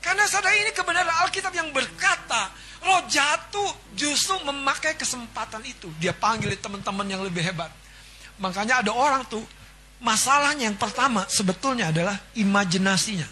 Karena 0.00 0.24
saudara 0.24 0.56
ini 0.56 0.72
kebenaran 0.72 1.28
Alkitab 1.28 1.52
yang 1.52 1.68
berkata. 1.76 2.48
Roh 2.80 3.04
jatuh 3.04 3.68
justru 3.92 4.40
memakai 4.48 4.96
kesempatan 4.96 5.60
itu. 5.68 5.92
Dia 6.00 6.16
panggil 6.16 6.56
teman-teman 6.56 7.04
yang 7.04 7.20
lebih 7.20 7.44
hebat. 7.44 7.68
Makanya 8.36 8.84
ada 8.84 8.92
orang 8.92 9.24
tuh, 9.24 9.44
masalahnya 10.04 10.68
yang 10.68 10.76
pertama 10.76 11.24
sebetulnya 11.28 11.88
adalah 11.88 12.16
imajinasinya. 12.36 13.28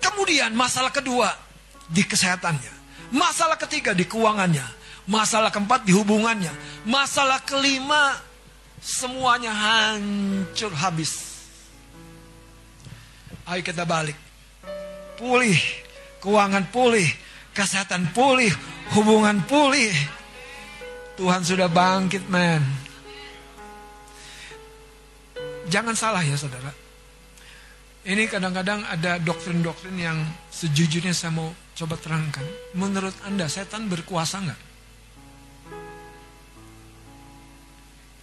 Kemudian 0.00 0.56
masalah 0.56 0.88
kedua 0.88 1.28
di 1.88 2.00
kesehatannya. 2.00 2.72
Masalah 3.12 3.60
ketiga 3.60 3.92
di 3.92 4.08
keuangannya. 4.08 4.64
Masalah 5.04 5.52
keempat 5.52 5.84
di 5.84 5.92
hubungannya. 5.92 6.50
Masalah 6.88 7.44
kelima 7.44 8.16
semuanya 8.80 9.52
hancur 9.52 10.72
habis. 10.72 11.44
Ayo 13.44 13.60
kita 13.60 13.84
balik. 13.84 14.16
Pulih, 15.20 15.60
keuangan 16.24 16.64
pulih, 16.72 17.06
kesehatan 17.52 18.08
pulih, 18.16 18.50
hubungan 18.96 19.44
pulih, 19.44 19.92
Tuhan 21.14 21.42
sudah 21.46 21.70
bangkit, 21.70 22.26
men. 22.26 22.62
Jangan 25.70 25.94
salah 25.94 26.26
ya, 26.26 26.34
saudara. 26.34 26.74
Ini 28.04 28.28
kadang-kadang 28.28 28.84
ada 28.84 29.16
doktrin-doktrin 29.22 29.96
yang 29.96 30.18
sejujurnya 30.52 31.16
saya 31.16 31.32
mau 31.32 31.48
coba 31.72 31.96
terangkan. 31.96 32.44
Menurut 32.76 33.16
Anda, 33.24 33.48
setan 33.48 33.88
berkuasa 33.88 34.44
nggak? 34.44 34.60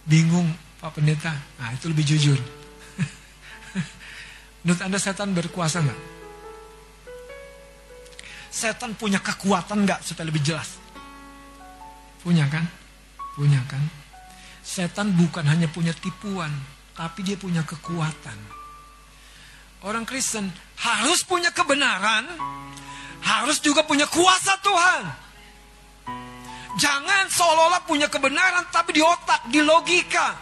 Bingung, 0.06 0.54
Pak 0.78 0.94
Pendeta. 0.94 1.34
Nah, 1.58 1.74
itu 1.74 1.90
lebih 1.90 2.04
jujur. 2.04 2.38
Menurut 4.62 4.82
Anda, 4.84 4.98
setan 5.00 5.34
berkuasa 5.34 5.82
nggak? 5.82 6.00
Setan 8.52 8.94
punya 8.94 9.18
kekuatan 9.18 9.88
nggak 9.88 10.04
supaya 10.04 10.28
lebih 10.28 10.44
jelas? 10.44 10.78
Punya 12.22 12.46
kan? 12.46 12.81
Punya 13.32 13.60
kan? 13.64 13.80
Setan 14.62 15.16
bukan 15.16 15.42
hanya 15.48 15.66
punya 15.66 15.90
tipuan, 15.96 16.52
tapi 16.92 17.24
dia 17.24 17.34
punya 17.34 17.64
kekuatan. 17.64 18.38
Orang 19.82 20.06
Kristen 20.06 20.46
harus 20.78 21.26
punya 21.26 21.50
kebenaran, 21.50 22.28
harus 23.24 23.58
juga 23.58 23.82
punya 23.82 24.06
kuasa 24.06 24.54
Tuhan. 24.62 25.02
Jangan 26.78 27.28
seolah-olah 27.28 27.82
punya 27.84 28.06
kebenaran 28.06 28.70
tapi 28.70 28.96
di 28.96 29.02
otak, 29.02 29.50
di 29.50 29.60
logika. 29.60 30.38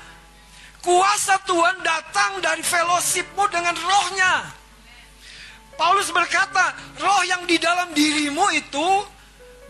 Kuasa 0.84 1.41
Tuhan 1.45 1.80
datang 1.80 2.41
dari 2.45 2.61
fellowshipmu 2.61 3.45
dengan 3.49 3.76
rohnya. 3.76 4.34
Paulus 5.80 6.12
berkata, 6.12 6.76
roh 7.01 7.24
yang 7.24 7.49
di 7.49 7.57
dalam 7.57 7.97
dirimu 7.97 8.53
itu 8.53 8.88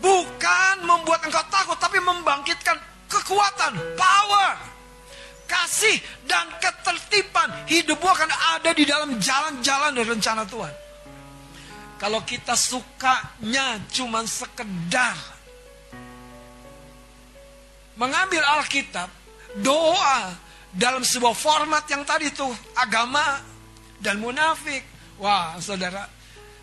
bukan 0.03 0.83
membuat 0.83 1.23
engkau 1.23 1.43
takut, 1.47 1.79
tapi 1.79 2.03
membangkitkan 2.03 2.90
kekuatan, 3.11 3.75
power. 3.99 4.71
kasih 5.51 5.99
dan 6.31 6.47
ketertiban, 6.63 7.51
hidupmu 7.67 8.07
akan 8.07 8.31
ada 8.55 8.71
di 8.71 8.87
dalam 8.87 9.19
jalan-jalan 9.19 9.91
dan 9.99 10.05
rencana 10.07 10.43
Tuhan. 10.47 10.71
Kalau 11.99 12.23
kita 12.23 12.55
sukanya 12.55 13.83
cuma 13.91 14.23
sekedar 14.23 15.13
mengambil 17.99 18.41
Alkitab, 18.57 19.11
doa 19.59 20.33
dalam 20.71 21.03
sebuah 21.03 21.35
format 21.35 21.83
yang 21.91 22.07
tadi 22.07 22.31
tuh 22.31 22.49
agama 22.73 23.43
dan 23.99 24.17
munafik. 24.17 24.81
Wah, 25.21 25.59
saudara, 25.61 26.09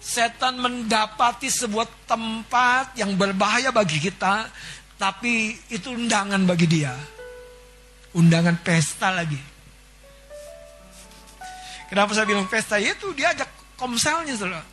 setan 0.03 0.59
mendapati 0.59 1.47
sebuah 1.47 1.87
tempat 2.09 2.99
yang 2.99 3.15
berbahaya 3.15 3.71
bagi 3.71 4.03
kita, 4.03 4.51
tapi 4.99 5.55
itu 5.71 5.95
undangan 5.95 6.43
bagi 6.43 6.67
dia. 6.67 6.93
Undangan 8.19 8.59
pesta 8.61 9.15
lagi. 9.15 9.39
Kenapa 11.89 12.13
saya 12.13 12.27
bilang 12.27 12.51
pesta? 12.51 12.77
Ya 12.77 12.93
itu 12.93 13.15
dia 13.15 13.33
ajak 13.33 13.49
komselnya, 13.79 14.35
saudara. 14.35 14.67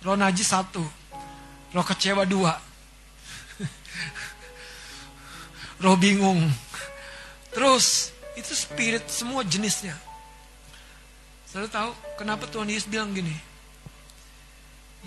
Roh 0.00 0.16
najis 0.16 0.48
satu, 0.48 0.80
roh 1.76 1.84
kecewa 1.84 2.24
dua, 2.24 2.56
roh 5.84 5.96
bingung. 6.00 6.40
Terus 7.52 8.16
itu 8.32 8.56
spirit 8.56 9.04
semua 9.12 9.44
jenisnya. 9.44 9.92
Saya 11.44 11.68
tahu 11.68 11.92
kenapa 12.16 12.48
Tuhan 12.48 12.72
Yesus 12.72 12.88
bilang 12.88 13.12
gini? 13.12 13.49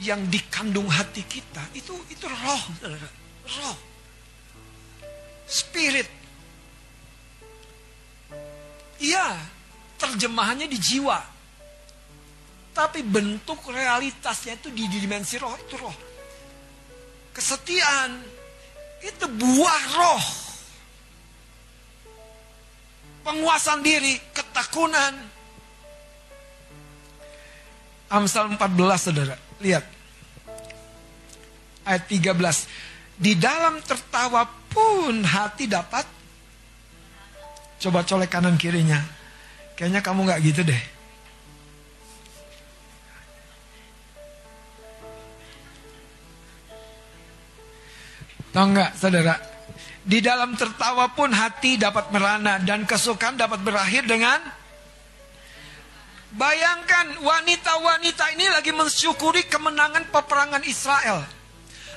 Yang 0.02 0.22
dikandung 0.40 0.90
hati 0.90 1.22
kita 1.22 1.62
itu 1.78 1.94
itu 2.10 2.26
roh. 2.26 2.64
Roh. 3.62 3.78
Spirit. 5.46 6.10
Iya, 9.04 9.38
terjemahannya 10.00 10.66
di 10.66 10.80
jiwa. 10.80 11.20
Tapi 12.74 13.06
bentuk 13.06 13.70
realitasnya 13.70 14.58
itu 14.58 14.74
di 14.74 14.90
dimensi 14.90 15.38
roh, 15.38 15.54
itu 15.54 15.76
roh. 15.78 15.94
Kesetiaan, 17.36 18.18
itu 19.04 19.26
buah 19.30 19.84
roh. 19.94 20.26
Penguasaan 23.24 23.86
diri, 23.86 24.18
ketakunan. 24.34 25.14
Amsal 28.10 28.50
14 28.58 28.58
saudara, 28.98 29.36
lihat. 29.64 29.86
Ayat 31.88 32.04
13. 32.12 33.16
Di 33.16 33.40
dalam 33.40 33.80
tertawa 33.80 34.44
pun 34.68 35.24
hati 35.24 35.72
dapat. 35.72 36.04
Coba 37.80 38.04
colek 38.04 38.32
kanan 38.32 38.60
kirinya. 38.60 39.00
Kayaknya 39.80 40.02
kamu 40.04 40.20
nggak 40.28 40.42
gitu 40.44 40.62
deh. 40.68 40.84
Tahu 48.54 48.66
nggak 48.70 48.92
saudara? 48.96 49.36
Di 50.04 50.20
dalam 50.20 50.54
tertawa 50.54 51.10
pun 51.16 51.34
hati 51.34 51.80
dapat 51.80 52.12
merana 52.14 52.62
dan 52.62 52.86
kesukaan 52.86 53.40
dapat 53.40 53.64
berakhir 53.66 54.06
dengan 54.06 54.38
Bayangkan 56.34 57.22
wanita-wanita 57.22 58.34
ini 58.34 58.50
lagi 58.50 58.74
mensyukuri 58.74 59.46
kemenangan 59.46 60.10
peperangan 60.10 60.66
Israel. 60.66 61.22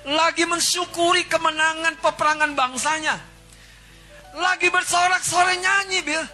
Lagi 0.05 0.45
mensyukuri 0.45 1.25
kemenangan 1.25 1.97
peperangan 2.05 2.53
bangsanya. 2.53 3.17
Lagi 4.37 4.69
bersorak-sorai 4.69 5.57
nyanyi, 5.57 6.05
Bil. 6.05 6.21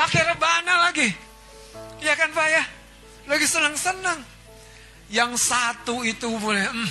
Pakai 0.00 0.32
rebana 0.32 0.88
lagi. 0.88 1.12
Ya 2.00 2.16
kan 2.16 2.32
Pak 2.32 2.48
ya? 2.48 2.64
Lagi 3.28 3.44
senang-senang. 3.44 4.24
Yang 5.12 5.44
satu 5.44 6.00
itu 6.08 6.24
boleh 6.40 6.64
mm, 6.64 6.90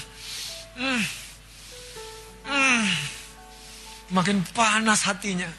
mm, 0.77 1.01
mm, 2.53 2.85
makin 4.13 4.45
panas 4.53 5.09
hatinya. 5.09 5.49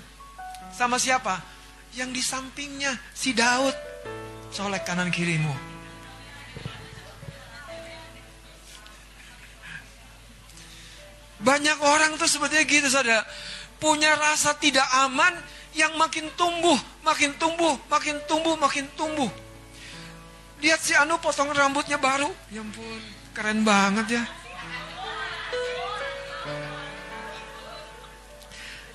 Sama 0.71 0.95
siapa? 0.95 1.50
Yang 1.99 2.11
di 2.15 2.23
sampingnya 2.23 2.93
si 3.15 3.35
Daud. 3.35 3.75
Solek 4.51 4.83
kanan 4.83 5.15
kirimu. 5.15 5.71
Banyak 11.41 11.79
orang 11.81 12.21
tuh 12.21 12.29
sebetulnya 12.29 12.69
gitu 12.69 12.89
saudara. 12.93 13.25
Punya 13.81 14.13
rasa 14.13 14.53
tidak 14.61 14.85
aman 15.09 15.33
yang 15.73 15.97
makin 15.97 16.29
tumbuh, 16.37 16.77
makin 17.01 17.33
tumbuh, 17.41 17.81
makin 17.89 18.21
tumbuh, 18.29 18.55
makin 18.61 18.85
tumbuh. 18.93 19.31
Lihat 20.61 20.81
si 20.85 20.93
Anu 20.93 21.17
potong 21.17 21.49
rambutnya 21.57 21.97
baru. 21.97 22.29
Ya 22.53 22.61
ampun, 22.61 23.01
keren 23.33 23.65
banget 23.65 24.21
ya. 24.21 24.25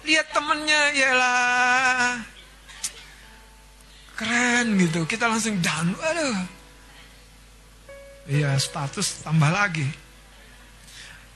Lihat 0.05 0.27
temennya, 0.29 0.93
lah 1.17 2.34
Keren 4.15 4.79
gitu. 4.79 5.03
Kita 5.03 5.27
langsung 5.27 5.59
down. 5.59 5.91
Aduh. 5.91 6.37
Iya, 8.25 8.57
status 8.57 9.21
tambah 9.21 9.51
lagi. 9.51 9.85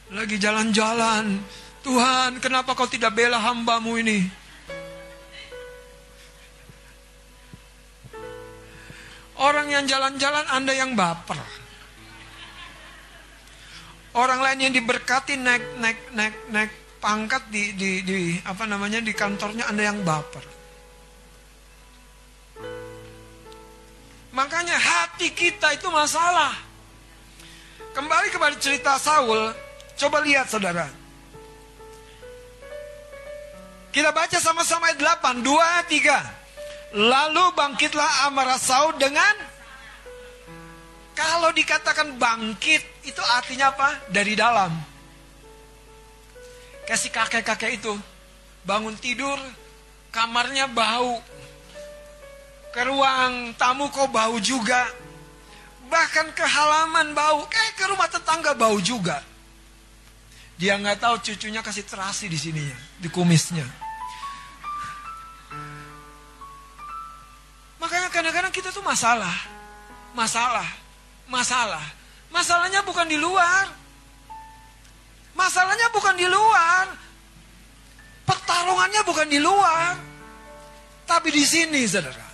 Lagi 0.10 0.42
jalan-jalan. 0.42 1.38
Tuhan, 1.86 2.42
kenapa 2.42 2.74
kau 2.74 2.90
tidak 2.90 3.14
bela 3.14 3.38
hambamu 3.40 4.00
ini? 4.02 4.26
Orang 9.40 9.72
yang 9.72 9.88
jalan-jalan 9.88 10.46
Anda 10.52 10.74
yang 10.76 11.00
baper. 11.00 11.40
Orang 14.12 14.44
lain 14.44 14.68
yang 14.68 14.74
diberkati 14.76 15.40
naik 15.40 15.80
naik 15.80 16.00
naik 16.12 16.36
naik 16.52 16.72
pangkat 17.00 17.48
di 17.48 17.72
di 17.78 18.04
di 18.04 18.20
apa 18.44 18.68
namanya 18.68 19.00
di 19.00 19.16
kantornya 19.16 19.70
Anda 19.72 19.94
yang 19.94 20.04
baper. 20.04 20.49
Makanya 24.30 24.78
hati 24.78 25.34
kita 25.34 25.74
itu 25.74 25.90
masalah. 25.90 26.54
Kembali 27.98 28.30
kepada 28.30 28.56
cerita 28.62 28.96
Saul, 29.02 29.50
coba 29.98 30.22
lihat 30.22 30.46
saudara. 30.46 30.86
Kita 33.90 34.14
baca 34.14 34.38
sama-sama 34.38 34.94
ayat 34.94 35.02
8, 35.02 35.42
2, 35.42 35.50
3. 35.90 36.22
Lalu 36.94 37.46
bangkitlah 37.58 38.30
amarah 38.30 38.62
Saul 38.62 38.94
dengan 39.02 39.34
kalau 41.18 41.50
dikatakan 41.52 42.16
bangkit 42.16 42.82
itu 43.04 43.22
artinya 43.36 43.74
apa? 43.74 43.98
Dari 44.14 44.38
dalam. 44.38 44.72
Kasih 46.86 47.12
kakek-kakek 47.12 47.82
itu 47.82 47.94
bangun 48.64 48.96
tidur, 48.98 49.38
kamarnya 50.14 50.70
bau. 50.70 51.20
Ke 52.70 52.86
ruang 52.86 53.58
tamu 53.58 53.90
kok 53.90 54.14
bau 54.14 54.38
juga. 54.38 54.86
Bahkan 55.90 56.38
ke 56.38 56.46
halaman 56.46 57.18
bau, 57.18 57.50
kayak 57.50 57.74
ke 57.74 57.86
rumah 57.90 58.06
tetangga 58.06 58.54
bau 58.54 58.78
juga. 58.78 59.26
Dia 60.60 60.78
nggak 60.78 61.02
tahu 61.02 61.16
cucunya 61.24 61.66
kasih 61.66 61.88
terasi 61.88 62.30
di 62.30 62.38
sininya, 62.38 62.78
di 63.02 63.10
kumisnya. 63.10 63.66
Makanya 67.80 68.14
kadang-kadang 68.14 68.54
kita 68.54 68.70
tuh 68.70 68.86
masalah. 68.86 69.34
Masalah. 70.14 70.68
Masalah. 71.26 71.82
Masalahnya 72.30 72.86
bukan 72.86 73.10
di 73.10 73.18
luar. 73.18 73.66
Masalahnya 75.34 75.90
bukan 75.90 76.14
di 76.14 76.28
luar. 76.30 76.86
Pertarungannya 78.30 79.02
bukan 79.08 79.26
di 79.26 79.40
luar. 79.42 79.98
Tapi 81.10 81.34
di 81.34 81.42
sini, 81.42 81.82
saudara. 81.90 82.29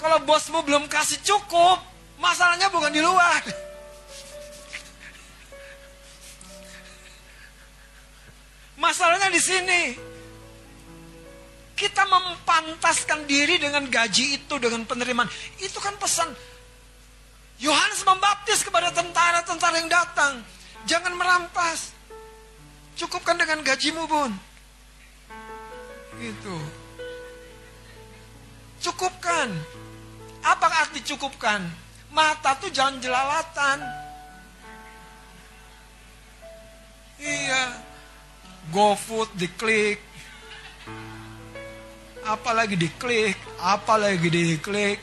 Kalau 0.00 0.16
bosmu 0.24 0.64
belum 0.64 0.88
kasih 0.88 1.20
cukup, 1.20 1.76
masalahnya 2.16 2.72
bukan 2.72 2.88
di 2.88 3.04
luar. 3.04 3.44
Masalahnya 8.80 9.28
di 9.28 9.36
sini. 9.44 9.82
Kita 11.76 12.08
mempantaskan 12.08 13.28
diri 13.28 13.60
dengan 13.60 13.84
gaji 13.84 14.40
itu, 14.40 14.54
dengan 14.56 14.88
penerimaan. 14.88 15.28
Itu 15.60 15.76
kan 15.84 15.92
pesan 16.00 16.32
Yohanes 17.60 18.00
membaptis 18.08 18.64
kepada 18.64 18.88
tentara-tentara 18.96 19.84
yang 19.84 19.92
datang. 19.92 20.40
Jangan 20.88 21.12
merampas. 21.12 21.92
Cukupkan 22.96 23.36
dengan 23.36 23.60
gajimu, 23.60 24.08
Bun. 24.08 24.32
Itu. 26.24 26.56
Cukupkan. 28.80 29.52
Apa 30.40 30.66
arti 30.84 31.04
cukupkan? 31.04 31.60
Mata 32.10 32.56
tuh 32.56 32.72
jangan 32.72 32.98
jelalatan. 32.98 33.78
Iya. 37.20 37.62
GoFood 38.72 39.36
diklik. 39.36 40.00
Apalagi 42.24 42.76
diklik, 42.76 43.36
apalagi 43.60 44.28
diklik. 44.28 44.98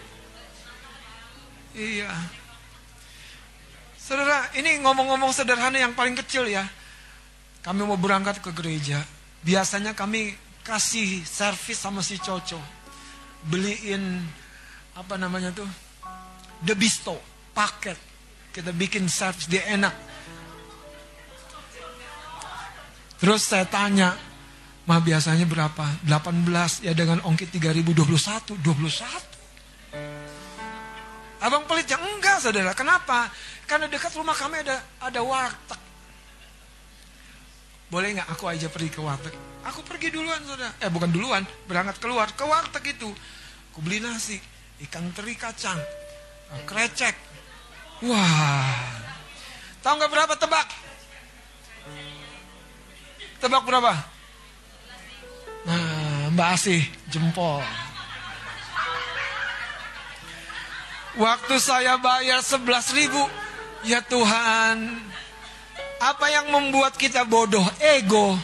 Iya. 1.77 2.09
Saudara, 3.97 4.47
ini 4.55 4.79
ngomong-ngomong 4.79 5.35
sederhana 5.35 5.77
yang 5.77 5.91
paling 5.91 6.15
kecil 6.15 6.47
ya. 6.47 6.63
Kami 7.59 7.83
mau 7.83 7.99
berangkat 7.99 8.39
ke 8.39 8.55
gereja. 8.55 9.03
Biasanya 9.43 9.91
kami 9.91 10.31
kasih 10.63 11.27
servis 11.27 11.75
sama 11.75 11.99
si 11.99 12.15
Coco. 12.15 12.57
Beliin 13.45 14.23
apa 14.97 15.13
namanya 15.13 15.53
tuh? 15.53 15.69
The 16.65 16.73
Bisto, 16.73 17.21
paket. 17.53 17.97
Kita 18.49 18.73
bikin 18.73 19.05
servis, 19.05 19.45
dia 19.45 19.61
enak. 19.69 19.93
Terus 23.21 23.45
saya 23.45 23.69
tanya, 23.69 24.17
mah 24.89 25.01
biasanya 25.01 25.45
berapa? 25.45 26.01
18, 26.01 26.81
ya 26.81 26.97
dengan 26.97 27.21
ongkit 27.21 27.53
3021, 27.53 28.57
21. 28.57 29.37
Abang 31.37 31.69
pelit 31.69 31.85
ya 31.85 32.01
enggak 32.01 32.41
saudara, 32.41 32.73
kenapa? 32.73 33.29
Karena 33.69 33.85
dekat 33.85 34.09
rumah 34.17 34.33
kami 34.33 34.65
ada 34.65 34.81
ada 35.05 35.21
warteg. 35.21 35.77
Boleh 37.93 38.17
nggak 38.17 38.29
aku 38.33 38.49
aja 38.49 38.65
pergi 38.73 38.89
ke 38.89 39.01
warteg? 39.05 39.37
Aku 39.69 39.85
pergi 39.85 40.09
duluan 40.09 40.41
saudara. 40.41 40.73
Eh 40.81 40.89
bukan 40.89 41.13
duluan, 41.13 41.45
berangkat 41.69 42.01
keluar 42.01 42.33
ke 42.33 42.41
warteg 42.41 42.97
itu. 42.97 43.13
Aku 43.69 43.85
beli 43.85 44.01
nasi, 44.01 44.41
ikan 44.85 45.09
teri 45.15 45.33
kacang, 45.33 45.79
eh, 46.53 46.61
krecek. 46.69 47.15
Wah, 48.05 49.01
tahu 49.81 49.97
nggak 49.97 50.11
berapa 50.13 50.33
tebak? 50.37 50.67
Tebak 53.41 53.63
berapa? 53.65 53.93
Nah, 55.65 56.29
Mbak 56.33 56.49
Asih 56.53 56.81
jempol. 57.09 57.61
Waktu 61.17 61.55
saya 61.57 61.97
bayar 61.97 62.45
11 62.45 62.93
ribu, 62.93 63.25
ya 63.81 64.05
Tuhan, 64.05 65.01
apa 65.97 66.25
yang 66.29 66.53
membuat 66.53 66.93
kita 66.93 67.25
bodoh? 67.25 67.65
Ego. 67.81 68.37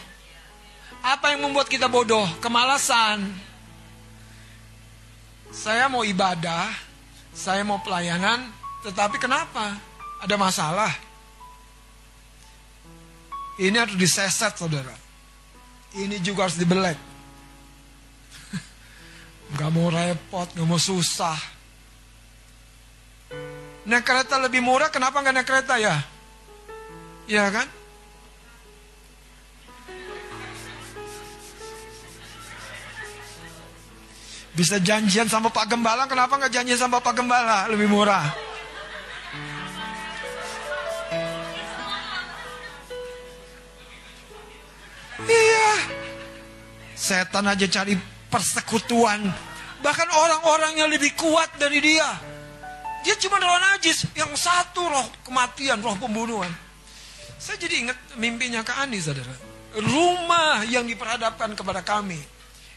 Apa 1.05 1.37
yang 1.37 1.45
membuat 1.45 1.69
kita 1.69 1.85
bodoh? 1.85 2.25
Kemalasan. 2.41 3.29
Saya 5.53 5.85
mau 5.85 6.01
ibadah, 6.01 6.73
saya 7.29 7.61
mau 7.61 7.77
pelayanan, 7.85 8.49
tetapi 8.81 9.21
kenapa? 9.21 9.77
Ada 10.25 10.33
masalah. 10.33 10.89
Ini 13.61 13.77
harus 13.77 13.93
diseset, 13.93 14.57
saudara. 14.57 14.97
Ini 15.93 16.17
juga 16.25 16.49
harus 16.49 16.57
dibelek. 16.57 16.97
Gak 19.61 19.69
mau 19.69 19.93
repot, 19.93 20.49
gak 20.49 20.65
mau 20.65 20.81
susah. 20.81 21.37
Naik 23.85 24.01
kereta 24.09 24.41
lebih 24.41 24.63
murah, 24.63 24.89
kenapa 24.89 25.19
nggak 25.19 25.35
naik 25.35 25.47
kereta 25.47 25.75
ya? 25.75 25.99
Iya 27.27 27.51
kan? 27.51 27.67
Bisa 34.53 34.77
janjian 34.77 35.25
sama 35.25 35.49
Pak 35.49 35.65
Gembala, 35.65 36.05
kenapa 36.05 36.37
nggak 36.37 36.53
janjian 36.53 36.77
sama 36.77 37.01
Pak 37.01 37.17
Gembala? 37.17 37.65
Lebih 37.73 37.89
murah. 37.89 38.29
Iya. 45.25 45.69
Setan 46.93 47.49
aja 47.49 47.65
cari 47.65 47.97
persekutuan. 48.29 49.25
Bahkan 49.81 50.09
orang-orang 50.13 50.85
yang 50.85 50.89
lebih 50.93 51.17
kuat 51.17 51.49
dari 51.57 51.81
dia. 51.81 52.05
Dia 53.01 53.17
cuma 53.17 53.41
roh 53.41 53.57
najis. 53.73 54.05
Yang 54.13 54.37
satu 54.37 54.85
roh 54.85 55.07
kematian, 55.25 55.81
roh 55.81 55.97
pembunuhan. 55.97 56.53
Saya 57.41 57.57
jadi 57.57 57.89
ingat 57.89 57.97
mimpinya 58.21 58.61
Kak 58.61 58.85
Ani, 58.85 59.01
saudara. 59.01 59.33
Rumah 59.75 60.63
yang 60.69 60.85
diperhadapkan 60.85 61.57
kepada 61.57 61.81
kami. 61.81 62.21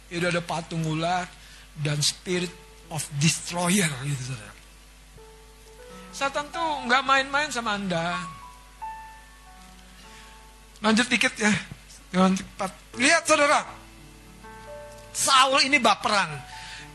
Itu 0.09 0.24
ada 0.27 0.41
patung 0.41 0.83
ular, 0.89 1.29
dan 1.85 2.01
spirit 2.01 2.53
of 2.89 3.03
destroyer 3.20 3.91
gitu 4.07 4.33
saudara. 4.33 4.55
Satan 6.16 6.47
tuh 6.49 6.68
nggak 6.89 7.03
main-main 7.05 7.51
sama 7.53 7.77
anda. 7.77 8.16
Lanjut 10.81 11.09
dikit 11.12 11.33
ya. 11.37 11.53
Lihat 12.97 13.22
saudara. 13.29 13.61
Saul 15.12 15.68
ini 15.68 15.77
baperan. 15.81 16.29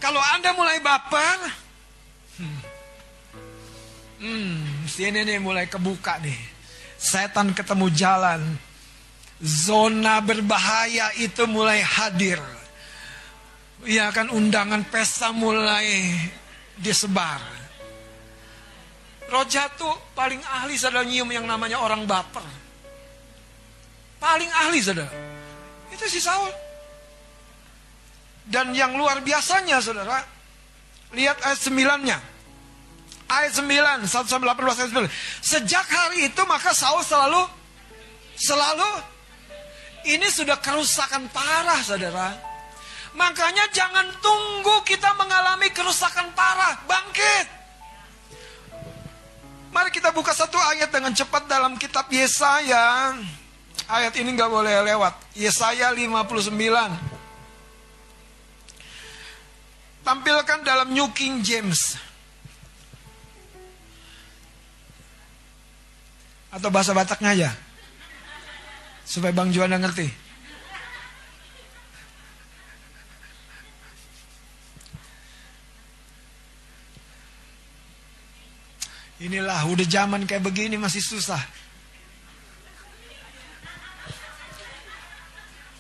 Kalau 0.02 0.22
anda 0.34 0.54
mulai 0.58 0.82
baper, 0.82 1.38
hmm, 2.42 2.60
hmm, 4.22 4.58
sini 4.90 5.22
nih 5.22 5.38
mulai 5.38 5.70
kebuka 5.70 6.18
nih. 6.22 6.38
Setan 6.98 7.54
ketemu 7.54 7.90
jalan. 7.94 8.42
Zona 9.42 10.22
berbahaya 10.22 11.14
itu 11.18 11.50
mulai 11.50 11.82
hadir 11.82 12.38
ya 13.86 14.14
kan 14.14 14.30
undangan 14.30 14.86
pesta 14.90 15.34
mulai 15.34 16.14
disebar. 16.78 17.42
Roja 19.32 19.72
tuh 19.80 20.12
paling 20.12 20.44
ahli 20.44 20.76
saudara 20.76 21.08
nyium 21.08 21.32
yang 21.32 21.48
namanya 21.48 21.80
orang 21.80 22.04
baper. 22.04 22.44
Paling 24.20 24.52
ahli 24.52 24.84
saudara. 24.84 25.08
Itu 25.88 26.06
si 26.12 26.20
Saul. 26.20 26.52
Dan 28.44 28.76
yang 28.76 29.00
luar 29.00 29.24
biasanya 29.24 29.80
saudara. 29.80 30.20
Lihat 31.16 31.40
ayat 31.48 31.60
9-nya. 31.64 32.18
Ayat 33.32 33.56
9, 33.56 34.04
1 34.04 34.28
sampai 34.28 34.48
18 34.52 34.84
ayat 34.84 34.92
9. 34.92 35.08
Sejak 35.40 35.88
hari 35.88 36.28
itu 36.28 36.42
maka 36.44 36.76
Saul 36.76 37.00
selalu 37.00 37.48
selalu 38.36 38.92
ini 40.12 40.28
sudah 40.28 40.58
kerusakan 40.60 41.30
parah 41.32 41.80
saudara 41.80 42.51
Makanya 43.12 43.68
jangan 43.76 44.08
tunggu 44.24 44.80
kita 44.88 45.12
mengalami 45.20 45.68
kerusakan 45.76 46.32
parah. 46.32 46.80
Bangkit. 46.88 47.48
Mari 49.72 49.88
kita 49.92 50.12
buka 50.12 50.36
satu 50.36 50.60
ayat 50.60 50.92
dengan 50.92 51.16
cepat 51.16 51.48
dalam 51.48 51.80
kitab 51.80 52.08
Yesaya. 52.12 53.16
Ayat 53.88 54.16
ini 54.20 54.36
nggak 54.36 54.52
boleh 54.52 54.84
lewat. 54.88 55.16
Yesaya 55.36 55.92
59. 55.92 56.52
Tampilkan 60.02 60.60
dalam 60.64 60.92
New 60.92 61.08
King 61.16 61.44
James. 61.44 61.96
Atau 66.52 66.68
bahasa 66.68 66.92
Bataknya 66.92 67.32
aja. 67.32 67.50
Supaya 69.08 69.32
Bang 69.32 69.56
Juanda 69.56 69.80
ngerti. 69.80 70.21
Inilah 79.22 79.70
udah 79.70 79.86
zaman 79.86 80.26
kayak 80.26 80.42
begini 80.42 80.82
masih 80.82 80.98
susah. 80.98 81.38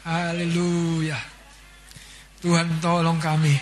Haleluya. 0.05 1.17
Tuhan 2.45 2.69
tolong 2.77 3.17
kami. 3.17 3.57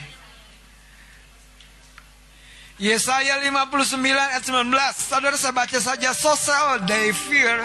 Yesaya 2.76 3.40
59 3.40 4.04
ayat 4.04 4.44
19. 4.44 4.68
Saudara 5.00 5.40
saya 5.40 5.56
baca 5.56 5.80
saja. 5.80 6.12
So 6.12 6.36
shall 6.36 6.84
they 6.84 7.16
fear 7.16 7.64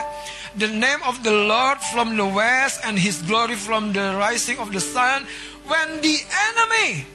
the 0.54 0.70
name 0.70 1.02
of 1.10 1.18
the 1.26 1.34
Lord 1.34 1.82
from 1.90 2.14
the 2.14 2.26
west 2.30 2.78
and 2.86 2.94
his 2.94 3.26
glory 3.26 3.58
from 3.58 3.90
the 3.90 4.14
rising 4.14 4.62
of 4.62 4.70
the 4.70 4.82
sun. 4.82 5.26
When 5.66 5.98
the 5.98 6.14
enemy. 6.22 7.10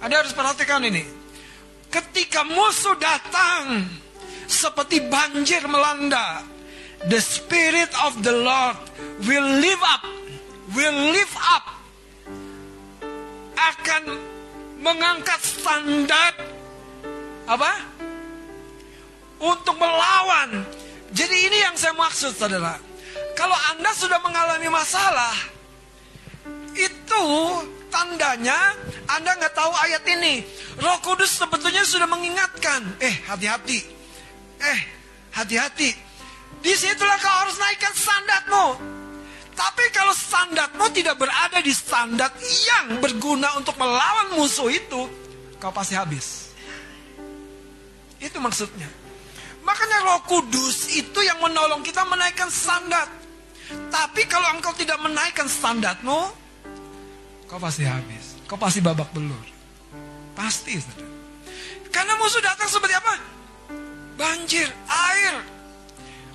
Anda 0.00 0.24
harus 0.24 0.32
perhatikan 0.32 0.84
ini 0.84 1.23
ketika 1.94 2.42
musuh 2.42 2.98
datang 2.98 3.86
seperti 4.50 5.06
banjir 5.06 5.62
melanda, 5.70 6.42
the 7.06 7.22
spirit 7.22 7.90
of 8.02 8.18
the 8.26 8.34
Lord 8.34 8.74
will 9.22 9.46
live 9.62 9.82
up, 9.86 10.02
will 10.74 10.98
live 11.14 11.34
up 11.54 11.70
akan 13.54 14.02
mengangkat 14.82 15.38
standar 15.38 16.34
apa? 17.46 17.72
Untuk 19.38 19.76
melawan. 19.78 20.66
Jadi 21.14 21.36
ini 21.46 21.62
yang 21.62 21.78
saya 21.78 21.94
maksud 21.94 22.34
saudara. 22.34 22.74
Kalau 23.38 23.54
Anda 23.70 23.94
sudah 23.94 24.18
mengalami 24.18 24.66
masalah, 24.66 25.34
itu 26.74 27.24
tandanya 27.88 28.74
Anda 29.06 29.38
nggak 29.38 29.54
tahu 29.54 29.72
ayat 29.86 30.02
ini. 30.10 30.42
Roh 30.82 30.98
Kudus 31.00 31.38
sebetulnya 31.38 31.86
sudah 31.86 32.10
mengingatkan, 32.10 32.98
eh 32.98 33.14
hati-hati, 33.30 33.78
eh 34.58 34.80
hati-hati. 35.30 35.94
Di 36.64 36.72
situlah 36.74 37.20
kau 37.20 37.36
harus 37.44 37.56
naikkan 37.60 37.94
standarmu. 37.94 38.66
Tapi 39.54 39.84
kalau 39.94 40.10
standarmu 40.10 40.90
tidak 40.90 41.14
berada 41.14 41.62
di 41.62 41.70
standar 41.70 42.34
yang 42.42 42.98
berguna 42.98 43.54
untuk 43.54 43.78
melawan 43.78 44.34
musuh 44.34 44.66
itu, 44.66 45.06
kau 45.62 45.70
pasti 45.70 45.94
habis. 45.94 46.50
Itu 48.18 48.42
maksudnya. 48.42 48.88
Makanya 49.62 50.04
roh 50.04 50.20
kudus 50.26 50.92
itu 50.92 51.20
yang 51.22 51.38
menolong 51.40 51.80
kita 51.86 52.02
menaikkan 52.04 52.50
standar. 52.50 53.06
Tapi 53.88 54.28
kalau 54.28 54.52
engkau 54.58 54.76
tidak 54.76 55.00
menaikkan 55.00 55.48
standarmu, 55.48 56.43
kau 57.54 57.62
pasti 57.62 57.86
habis. 57.86 58.34
Kau 58.50 58.58
pasti 58.58 58.82
babak 58.82 59.14
belur. 59.14 59.46
Pasti, 60.34 60.74
saudara. 60.74 61.06
Karena 61.94 62.18
musuh 62.18 62.42
datang 62.42 62.66
seperti 62.66 62.98
apa? 62.98 63.14
Banjir, 64.18 64.66
air, 64.90 65.34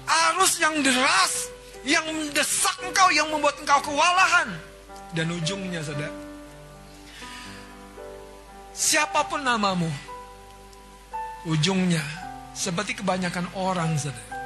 arus 0.07 0.55
yang 0.63 0.79
deras, 0.79 1.51
yang 1.83 2.07
mendesak 2.07 2.79
engkau, 2.87 3.11
yang 3.11 3.27
membuat 3.27 3.59
engkau 3.59 3.91
kewalahan. 3.91 4.47
Dan 5.11 5.35
ujungnya, 5.35 5.83
saudara, 5.83 6.15
siapa 8.71 9.27
pun 9.27 9.43
namamu, 9.43 9.91
ujungnya 11.43 11.99
seperti 12.55 12.95
kebanyakan 13.03 13.43
orang, 13.59 13.99
saudara. 13.99 14.39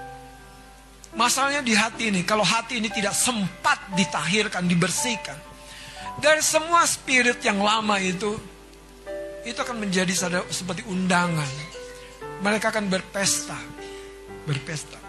Masalahnya 1.13 1.61
di 1.61 1.77
hati 1.77 2.09
ini, 2.09 2.25
kalau 2.25 2.41
hati 2.41 2.81
ini 2.81 2.89
tidak 2.89 3.13
sempat 3.13 3.77
ditahirkan, 3.93 4.65
dibersihkan, 4.65 5.37
dari 6.21 6.41
semua 6.43 6.85
spirit 6.85 7.39
yang 7.41 7.61
lama 7.61 7.97
itu, 7.97 8.37
itu 9.43 9.59
akan 9.59 9.81
menjadi 9.81 10.13
seperti 10.51 10.85
undangan. 10.87 11.49
Mereka 12.43 12.75
akan 12.75 12.91
berpesta, 12.91 13.55
berpesta. 14.43 14.99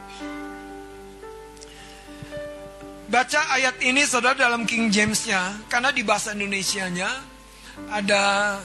Baca 3.05 3.41
ayat 3.55 3.79
ini 3.85 4.03
saudara 4.09 4.35
dalam 4.35 4.67
King 4.67 4.91
James-nya, 4.91 5.67
karena 5.71 5.95
di 5.95 6.03
bahasa 6.03 6.35
Indonesia-nya 6.35 7.11
ada 7.91 8.59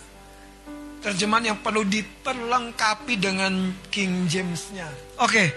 terjemahan 1.06 1.54
yang 1.54 1.60
perlu 1.62 1.86
diperlengkapi 1.86 3.14
dengan 3.20 3.74
King 3.94 4.26
James-nya. 4.26 4.90
Oke, 5.22 5.54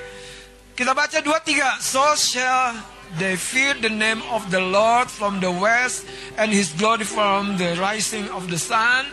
kita 0.76 0.92
baca 0.92 1.18
dua 1.24 1.40
tiga. 1.40 1.80
So 1.80 2.04
shall 2.14 2.76
they 3.18 3.36
fear 3.36 3.74
the 3.74 3.90
name 3.92 4.22
of 4.32 4.50
the 4.50 4.60
Lord 4.60 5.10
from 5.10 5.40
the 5.40 5.50
west 5.50 6.06
and 6.38 6.52
his 6.52 6.72
glory 6.72 7.04
from 7.04 7.56
the 7.56 7.76
rising 7.76 8.28
of 8.30 8.48
the 8.48 8.58
sun. 8.58 9.06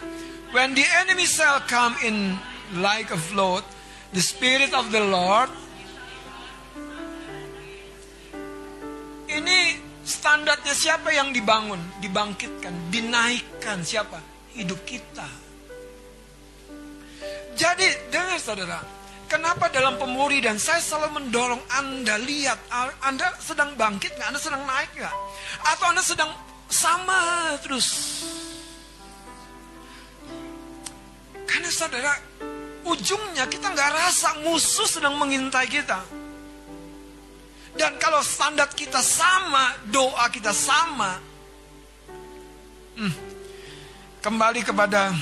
When 0.51 0.73
the 0.73 0.85
enemy 1.03 1.25
shall 1.25 1.59
come 1.67 1.95
in 2.03 2.39
like 2.73 3.11
a 3.11 3.17
flood, 3.17 3.63
the 4.13 4.21
Spirit 4.21 4.73
of 4.73 4.89
the 4.91 5.01
Lord. 5.03 5.49
Ini 9.29 9.77
standarnya 10.01 10.73
siapa 10.73 11.13
yang 11.13 11.29
dibangun, 11.29 11.77
dibangkitkan, 12.01 12.89
dinaikkan 12.89 13.85
siapa? 13.85 14.17
Hidup 14.57 14.81
kita. 14.89 15.29
Jadi 17.53 18.09
dengar 18.09 18.41
saudara, 18.41 18.81
kenapa 19.29 19.69
dalam 19.69 19.95
pemuri 20.01 20.41
dan 20.41 20.57
saya 20.57 20.81
selalu 20.81 21.21
mendorong 21.21 21.61
Anda 21.77 22.17
lihat, 22.17 22.57
Anda 23.05 23.37
sedang 23.37 23.77
bangkit 23.77 24.17
nggak? 24.17 24.27
Anda 24.33 24.41
sedang 24.41 24.65
naik 24.65 24.91
nggak? 24.97 25.15
Atau 25.69 25.85
Anda 25.93 26.01
sedang 26.01 26.33
sama 26.65 27.53
terus? 27.61 27.87
Karena 31.45 31.69
saudara, 31.69 32.13
ujungnya 32.89 33.45
kita 33.45 33.69
nggak 33.69 33.91
rasa 33.93 34.41
musuh 34.41 34.89
sedang 34.89 35.13
mengintai 35.21 35.69
kita. 35.69 36.01
Dan 37.77 37.95
kalau 38.01 38.19
standar 38.25 38.67
kita 38.73 38.99
sama, 38.99 39.77
doa 39.87 40.27
kita 40.33 40.51
sama, 40.51 41.21
hmm, 42.97 43.13
kembali 44.19 44.61
kepada 44.65 45.15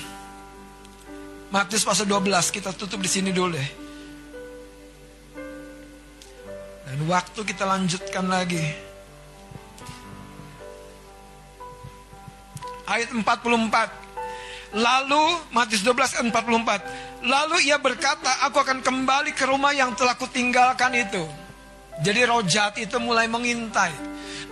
Matius 1.54 1.86
pasal 1.86 2.10
12, 2.10 2.50
kita 2.50 2.74
tutup 2.74 3.00
di 3.00 3.08
sini 3.12 3.30
dulu 3.30 3.56
deh. 3.56 3.87
Waktu 7.08 7.40
kita 7.48 7.64
lanjutkan 7.64 8.28
lagi. 8.28 8.62
Ayat 12.88 13.12
44. 13.16 14.76
Lalu 14.76 15.24
Matius 15.56 15.82
12 15.84 16.20
ayat 16.20 16.26
44. 16.28 17.24
Lalu 17.24 17.72
ia 17.72 17.80
berkata, 17.80 18.46
aku 18.46 18.62
akan 18.62 18.84
kembali 18.84 19.32
ke 19.34 19.48
rumah 19.48 19.72
yang 19.72 19.96
telah 19.96 20.14
kutinggalkan 20.20 20.94
itu. 20.94 21.24
Jadi 22.04 22.20
roh 22.30 22.46
jahat 22.46 22.78
itu 22.78 23.00
mulai 23.02 23.26
mengintai. 23.26 23.90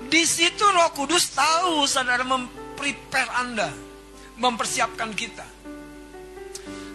Di 0.09 0.25
situ 0.25 0.65
Roh 0.65 0.89
Kudus 0.97 1.33
tahu 1.33 1.85
saudara 1.85 2.25
memprepare 2.25 3.29
Anda, 3.37 3.69
mempersiapkan 4.37 5.13
kita. 5.13 5.45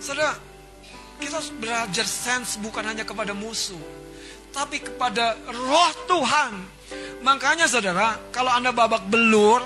Saudara, 0.03 0.35
kita 1.23 1.39
harus 1.39 1.53
belajar 1.55 2.07
sense 2.07 2.59
bukan 2.59 2.83
hanya 2.83 3.07
kepada 3.07 3.31
musuh, 3.31 3.79
tapi 4.51 4.83
kepada 4.83 5.39
Roh 5.49 5.93
Tuhan. 6.07 6.53
Makanya 7.23 7.71
saudara, 7.71 8.19
kalau 8.35 8.51
Anda 8.51 8.75
babak 8.75 9.07
belur 9.07 9.63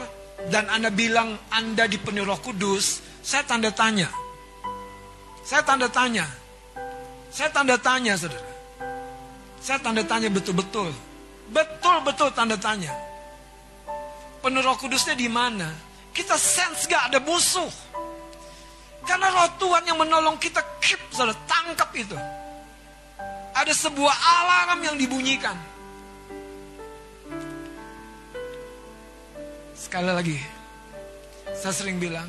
dan 0.53 0.69
Anda 0.69 0.93
bilang 0.93 1.39
Anda 1.49 1.89
dipenuhi 1.89 2.27
Roh 2.27 2.41
Kudus, 2.41 3.01
saya 3.25 3.45
tanda 3.49 3.73
tanya. 3.73 4.13
Saya 5.45 5.65
tanda 5.65 5.89
tanya. 5.89 6.29
Saya 7.33 7.49
tanda 7.53 7.77
tanya, 7.81 8.15
saudara. 8.17 8.55
Saya 9.65 9.81
tanda 9.81 10.05
tanya 10.05 10.29
betul-betul. 10.29 10.93
Betul-betul 11.49 12.29
tanda 12.37 12.57
tanya. 12.61 12.93
Penuh 14.45 14.61
roh 14.61 14.77
kudusnya 14.77 15.17
di 15.17 15.25
mana? 15.25 15.73
Kita 16.13 16.37
sense 16.37 16.85
gak 16.85 17.09
ada 17.09 17.19
musuh. 17.25 17.73
Karena 19.09 19.33
roh 19.33 19.49
Tuhan 19.57 19.89
yang 19.89 19.97
menolong 19.97 20.37
kita 20.37 20.61
keep, 20.85 21.01
saudara, 21.09 21.33
tangkap 21.49 21.89
itu. 21.97 22.13
Ada 23.55 23.71
sebuah 23.71 24.17
alarm 24.19 24.83
yang 24.83 24.97
dibunyikan. 24.99 25.55
Sekali 29.79 30.11
lagi, 30.11 30.39
saya 31.55 31.71
sering 31.71 32.03
bilang, 32.03 32.27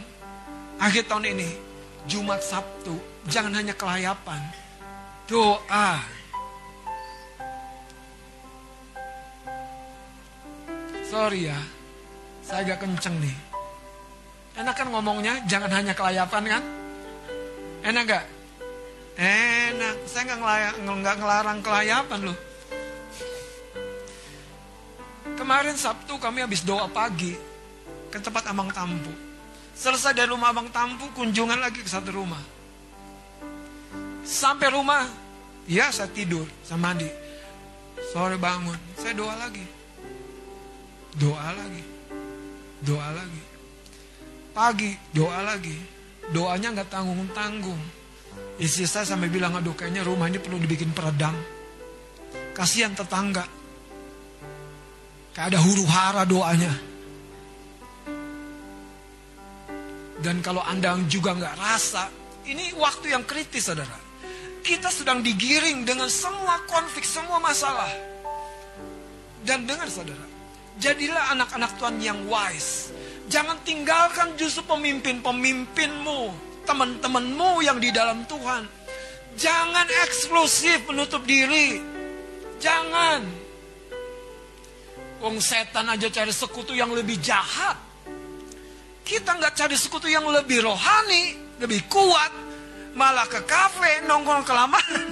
akhir 0.77 1.09
tahun 1.09 1.33
ini, 1.33 1.49
Jumat 2.05 2.45
Sabtu, 2.45 2.93
jangan 3.25 3.57
hanya 3.57 3.73
kelayapan, 3.73 4.37
doa. 5.25 5.97
Sorry 11.09 11.49
ya, 11.49 11.57
saya 12.45 12.69
agak 12.69 12.85
kenceng 12.85 13.17
nih. 13.17 13.37
Enak 14.61 14.77
kan 14.77 14.87
ngomongnya, 14.93 15.41
jangan 15.49 15.73
hanya 15.73 15.97
kelayapan 15.97 16.43
kan? 16.59 16.63
Enak 17.81 18.03
gak? 18.05 18.34
Enak, 19.15 20.03
saya 20.11 20.27
nggak 20.27 20.83
nggak 20.83 21.15
ngelarang 21.23 21.59
kelayapan 21.63 22.19
loh. 22.27 22.37
Kemarin 25.39 25.75
Sabtu 25.79 26.19
kami 26.19 26.43
habis 26.43 26.67
doa 26.67 26.91
pagi 26.91 27.31
ke 28.11 28.19
tempat 28.19 28.43
Amang 28.51 28.71
Tampu. 28.75 29.11
Selesai 29.75 30.15
dari 30.15 30.31
rumah 30.31 30.51
Abang 30.51 30.71
Tampu, 30.71 31.07
kunjungan 31.15 31.59
lagi 31.59 31.79
ke 31.83 31.87
satu 31.87 32.11
rumah. 32.11 32.39
Sampai 34.23 34.71
rumah, 34.71 35.07
ya 35.67 35.91
saya 35.91 36.11
tidur, 36.11 36.47
sama 36.63 36.91
mandi. 36.91 37.07
Sore 38.11 38.35
bangun, 38.35 38.79
saya 38.99 39.15
doa 39.15 39.35
lagi. 39.35 39.63
Doa 41.15 41.55
lagi. 41.55 41.83
Doa 42.83 43.07
lagi. 43.15 43.41
Pagi, 44.55 44.91
doa 45.11 45.39
lagi. 45.43 45.75
Doanya 46.31 46.75
nggak 46.75 46.91
tanggung-tanggung. 46.91 47.79
Istri 48.55 48.87
saya 48.87 49.03
sampai 49.03 49.27
bilang, 49.27 49.51
aduh 49.59 49.75
kayaknya 49.75 50.07
rumah 50.07 50.31
ini 50.31 50.39
perlu 50.39 50.55
dibikin 50.55 50.95
peredam. 50.95 51.35
Kasihan 52.55 52.95
tetangga. 52.95 53.43
Kayak 55.35 55.47
ada 55.51 55.59
huru 55.59 55.83
hara 55.83 56.23
doanya. 56.23 56.71
Dan 60.23 60.39
kalau 60.39 60.63
Anda 60.63 60.95
juga 61.11 61.35
nggak 61.35 61.55
rasa, 61.59 62.07
ini 62.47 62.71
waktu 62.79 63.11
yang 63.11 63.27
kritis 63.27 63.67
saudara. 63.67 63.99
Kita 64.63 64.87
sedang 64.89 65.19
digiring 65.19 65.83
dengan 65.83 66.07
semua 66.07 66.57
konflik, 66.65 67.03
semua 67.03 67.37
masalah. 67.37 67.91
Dan 69.45 69.67
dengar 69.67 69.85
saudara, 69.91 70.25
jadilah 70.79 71.35
anak-anak 71.35 71.75
Tuhan 71.77 72.01
yang 72.01 72.19
wise. 72.25 72.95
Jangan 73.29 73.61
tinggalkan 73.61 74.33
justru 74.39 74.65
pemimpin-pemimpinmu, 74.65 76.21
teman-temanmu 76.65 77.61
yang 77.61 77.77
di 77.77 77.93
dalam 77.93 78.25
Tuhan. 78.25 78.65
Jangan 79.37 79.87
eksklusif 80.09 80.89
menutup 80.89 81.21
diri. 81.23 81.79
Jangan. 82.59 83.21
Wong 85.23 85.39
setan 85.39 85.87
aja 85.87 86.11
cari 86.11 86.33
sekutu 86.33 86.75
yang 86.75 86.91
lebih 86.91 87.21
jahat. 87.21 87.77
Kita 89.05 89.37
nggak 89.37 89.53
cari 89.53 89.77
sekutu 89.77 90.09
yang 90.09 90.25
lebih 90.27 90.65
rohani, 90.65 91.37
lebih 91.61 91.85
kuat. 91.87 92.43
malah 92.95 93.27
ke 93.27 93.43
kafe 93.43 94.07
nongkrong 94.07 94.47
kelamaan. 94.47 95.11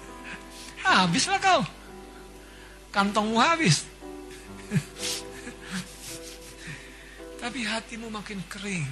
Habislah 0.80 1.36
kau. 1.36 1.60
Kantongmu 2.88 3.36
habis. 3.36 3.84
Tapi 7.44 7.68
hatimu 7.68 8.08
makin 8.08 8.40
kering. 8.48 8.88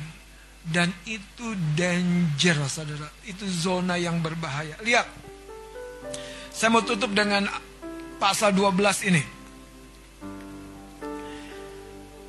Dan 0.62 0.94
itu 1.10 1.58
danger, 1.74 2.62
saudara. 2.70 3.10
Itu 3.26 3.42
zona 3.50 3.98
yang 3.98 4.22
berbahaya. 4.22 4.78
Lihat. 4.86 5.06
Saya 6.54 6.70
mau 6.70 6.84
tutup 6.86 7.10
dengan 7.10 7.50
pasal 8.22 8.54
12 8.54 9.10
ini. 9.10 9.22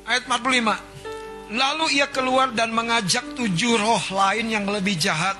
Ayat 0.04 0.26
45. 0.26 1.54
Lalu 1.54 2.00
ia 2.00 2.08
keluar 2.10 2.50
dan 2.50 2.74
mengajak 2.74 3.36
tujuh 3.36 3.78
roh 3.78 4.04
lain 4.10 4.50
yang 4.50 4.66
lebih 4.66 4.96
jahat 4.98 5.38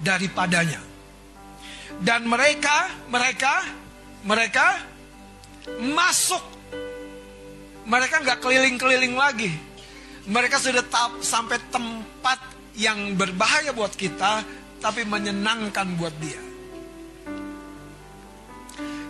daripadanya. 0.00 0.80
Dan 2.00 2.24
mereka, 2.24 2.88
mereka, 3.12 3.62
mereka 4.24 4.80
masuk. 5.82 6.42
Mereka 7.84 8.22
nggak 8.22 8.38
keliling-keliling 8.40 9.14
lagi. 9.18 9.50
Mereka 10.22 10.56
sudah 10.62 10.86
tap, 10.86 11.18
sampai 11.18 11.58
tempat 11.70 12.38
yang 12.78 13.18
berbahaya 13.18 13.74
buat 13.74 13.90
kita, 13.94 14.46
tapi 14.78 15.02
menyenangkan 15.02 15.98
buat 15.98 16.14
dia. 16.22 16.38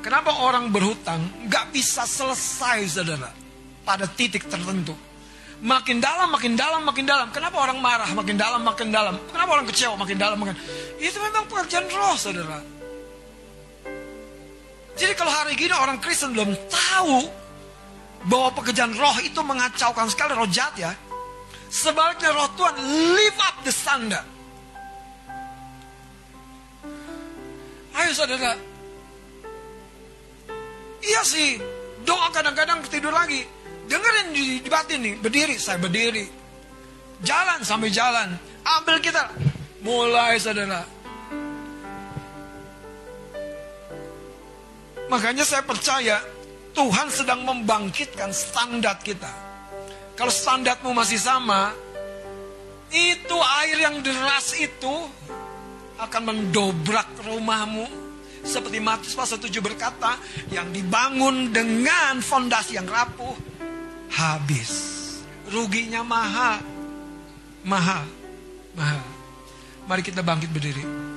Kenapa 0.02 0.42
orang 0.42 0.72
berhutang 0.72 1.20
nggak 1.46 1.70
bisa 1.70 2.08
selesai, 2.08 2.88
saudara, 2.90 3.30
pada 3.84 4.08
titik 4.08 4.48
tertentu? 4.48 4.96
Makin 5.62 6.02
dalam, 6.02 6.34
makin 6.34 6.58
dalam, 6.58 6.82
makin 6.82 7.06
dalam. 7.06 7.30
Kenapa 7.30 7.62
orang 7.62 7.78
marah? 7.78 8.10
Makin 8.10 8.34
dalam, 8.34 8.66
makin 8.66 8.90
dalam. 8.90 9.14
Kenapa 9.30 9.50
orang 9.54 9.66
kecewa? 9.70 9.94
Makin 9.94 10.16
dalam, 10.18 10.36
makin. 10.42 10.58
Itu 10.98 11.22
memang 11.22 11.46
pekerjaan 11.46 11.86
roh, 11.86 12.18
saudara. 12.18 12.58
Jadi 14.98 15.12
kalau 15.16 15.32
hari 15.32 15.56
gini 15.56 15.72
orang 15.72 16.02
Kristen 16.02 16.36
belum 16.36 16.52
tahu 16.68 17.41
bahwa 18.26 18.54
pekerjaan 18.54 18.94
roh 18.94 19.16
itu 19.22 19.40
mengacaukan 19.42 20.06
sekali 20.10 20.32
roh 20.36 20.46
jahat 20.46 20.74
ya. 20.78 20.92
Sebaliknya 21.72 22.30
roh 22.36 22.48
Tuhan 22.54 22.76
live 23.16 23.38
up 23.40 23.56
the 23.64 23.72
standard. 23.72 24.26
Ayo 27.92 28.10
saudara. 28.12 28.56
Iya 31.02 31.22
sih, 31.26 31.58
doa 32.06 32.30
kadang-kadang 32.30 32.80
tidur 32.86 33.10
lagi. 33.10 33.42
Dengerin 33.90 34.32
di, 34.32 34.62
di 34.62 34.68
batin 34.70 35.02
nih, 35.02 35.14
berdiri, 35.18 35.58
saya 35.58 35.76
berdiri. 35.76 36.24
Jalan 37.20 37.60
sampai 37.66 37.90
jalan. 37.90 38.38
Ambil 38.62 39.02
kita. 39.02 39.26
Mulai 39.82 40.38
saudara. 40.38 40.86
Makanya 45.10 45.44
saya 45.44 45.60
percaya 45.66 46.22
Tuhan 46.72 47.08
sedang 47.12 47.44
membangkitkan 47.44 48.32
standar 48.32 48.96
kita. 49.04 49.28
Kalau 50.16 50.32
standarmu 50.32 50.92
masih 50.96 51.20
sama, 51.20 51.72
itu 52.92 53.36
air 53.64 53.88
yang 53.88 54.00
deras 54.04 54.56
itu 54.56 54.92
akan 56.00 56.22
mendobrak 56.32 57.08
rumahmu. 57.24 57.88
Seperti 58.42 58.82
Matius 58.82 59.14
pasal 59.14 59.38
7 59.38 59.54
berkata, 59.62 60.18
yang 60.50 60.68
dibangun 60.74 61.54
dengan 61.54 62.18
fondasi 62.18 62.74
yang 62.74 62.88
rapuh, 62.90 63.36
habis. 64.10 64.90
Ruginya 65.46 66.02
mahal. 66.02 66.58
Mahal. 67.62 68.04
Mahal. 68.74 69.04
Mari 69.86 70.02
kita 70.02 70.24
bangkit 70.26 70.50
berdiri. 70.50 71.11